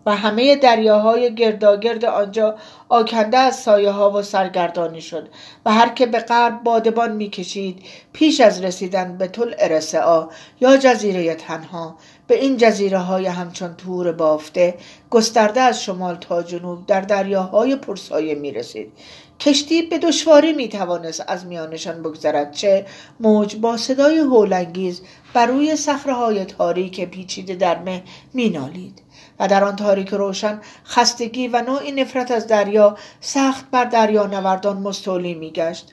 و 0.05 0.15
همه 0.15 0.55
دریاهای 0.55 1.35
گرداگرد 1.35 2.05
آنجا 2.05 2.55
آکنده 2.89 3.37
از 3.37 3.55
سایه 3.55 3.91
ها 3.91 4.11
و 4.11 4.21
سرگردانی 4.21 5.01
شد 5.01 5.29
و 5.65 5.73
هر 5.73 5.89
که 5.89 6.05
به 6.05 6.19
غرب 6.19 6.63
بادبان 6.63 7.11
می‌کشید 7.11 7.85
پیش 8.13 8.41
از 8.41 8.63
رسیدن 8.63 9.17
به 9.17 9.27
طول 9.27 9.55
ارسعا 9.59 10.29
یا 10.61 10.77
جزیره 10.77 11.35
تنها 11.35 11.95
به 12.27 12.41
این 12.41 12.57
جزیره 12.57 12.97
های 12.97 13.25
همچون 13.25 13.75
تور 13.75 14.11
بافته 14.11 14.75
گسترده 15.09 15.61
از 15.61 15.83
شمال 15.83 16.15
تا 16.15 16.43
جنوب 16.43 16.85
در 16.85 17.01
دریاهای 17.01 17.75
پرسایه 17.75 18.35
می 18.35 18.51
رسید 18.51 18.91
کشتی 19.39 19.81
به 19.81 19.97
دشواری 19.97 20.53
می 20.53 20.69
توانست 20.69 21.23
از 21.27 21.45
میانشان 21.45 22.03
بگذرد 22.03 22.51
چه 22.51 22.85
موج 23.19 23.55
با 23.55 23.77
صدای 23.77 24.17
هولانگیز 24.17 25.01
بر 25.33 25.45
روی 25.45 25.75
صخره 25.75 26.45
تاریک 26.45 27.09
پیچیده 27.09 27.55
در 27.55 27.79
مه 27.79 28.03
مینالید 28.33 29.01
و 29.39 29.47
در 29.47 29.63
آن 29.63 29.75
تاریک 29.75 30.09
روشن 30.09 30.61
خستگی 30.85 31.47
و 31.47 31.61
نوعی 31.61 31.91
نفرت 31.91 32.31
از 32.31 32.47
دریا 32.47 32.97
سخت 33.21 33.65
بر 33.71 33.85
دریا 33.85 34.25
نوردان 34.25 34.77
مستولی 34.77 35.33
میگشت. 35.33 35.91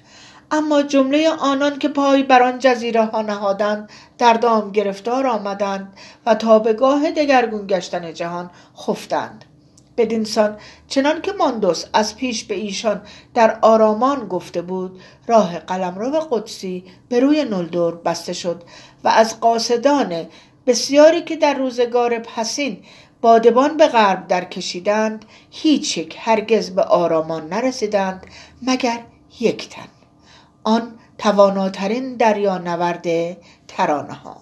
اما 0.51 0.83
جمله 0.83 1.31
آنان 1.31 1.79
که 1.79 1.89
پای 1.89 2.23
بر 2.23 2.43
آن 2.43 2.59
جزیره 2.59 3.05
ها 3.05 3.23
نهادند 3.23 3.91
در 4.19 4.35
دام 4.35 4.73
گرفتار 4.73 5.27
آمدند 5.27 5.93
و 6.27 6.35
تا 6.35 6.59
به 6.59 6.73
گاه 6.73 7.11
دگرگون 7.11 7.67
گشتن 7.67 8.13
جهان 8.13 8.51
خفتند. 8.77 9.45
بدینسان 9.97 10.57
چنان 10.89 11.21
که 11.21 11.33
ماندوس 11.33 11.85
از 11.93 12.17
پیش 12.17 12.45
به 12.45 12.55
ایشان 12.55 13.01
در 13.35 13.59
آرامان 13.63 14.29
گفته 14.29 14.63
بود 14.63 15.01
راه 15.27 15.59
قلمرو 15.59 16.11
قدسی 16.11 16.85
به 17.09 17.21
روی 17.21 17.45
نلدور 17.45 17.95
بسته 17.95 18.33
شد 18.33 18.63
و 19.05 19.09
از 19.09 19.41
قاصدان 19.41 20.27
بسیاری 20.67 21.23
که 21.23 21.37
در 21.37 21.55
روزگار 21.55 22.19
پسین 22.19 22.83
بادبان 23.21 23.77
به 23.77 23.87
غرب 23.89 24.29
در 24.29 24.45
کشیدند 24.45 25.25
هیچ 25.51 25.99
یک 25.99 26.17
هرگز 26.19 26.71
به 26.71 26.83
آرامان 26.83 27.49
نرسیدند 27.49 28.27
مگر 28.63 29.01
یک 29.41 29.69
تن. 29.69 29.89
آن 30.65 30.99
تواناترین 31.19 32.17
دریا 32.17 32.59
نورد 32.59 33.37
ترانه 33.69 34.15
ها 34.15 34.37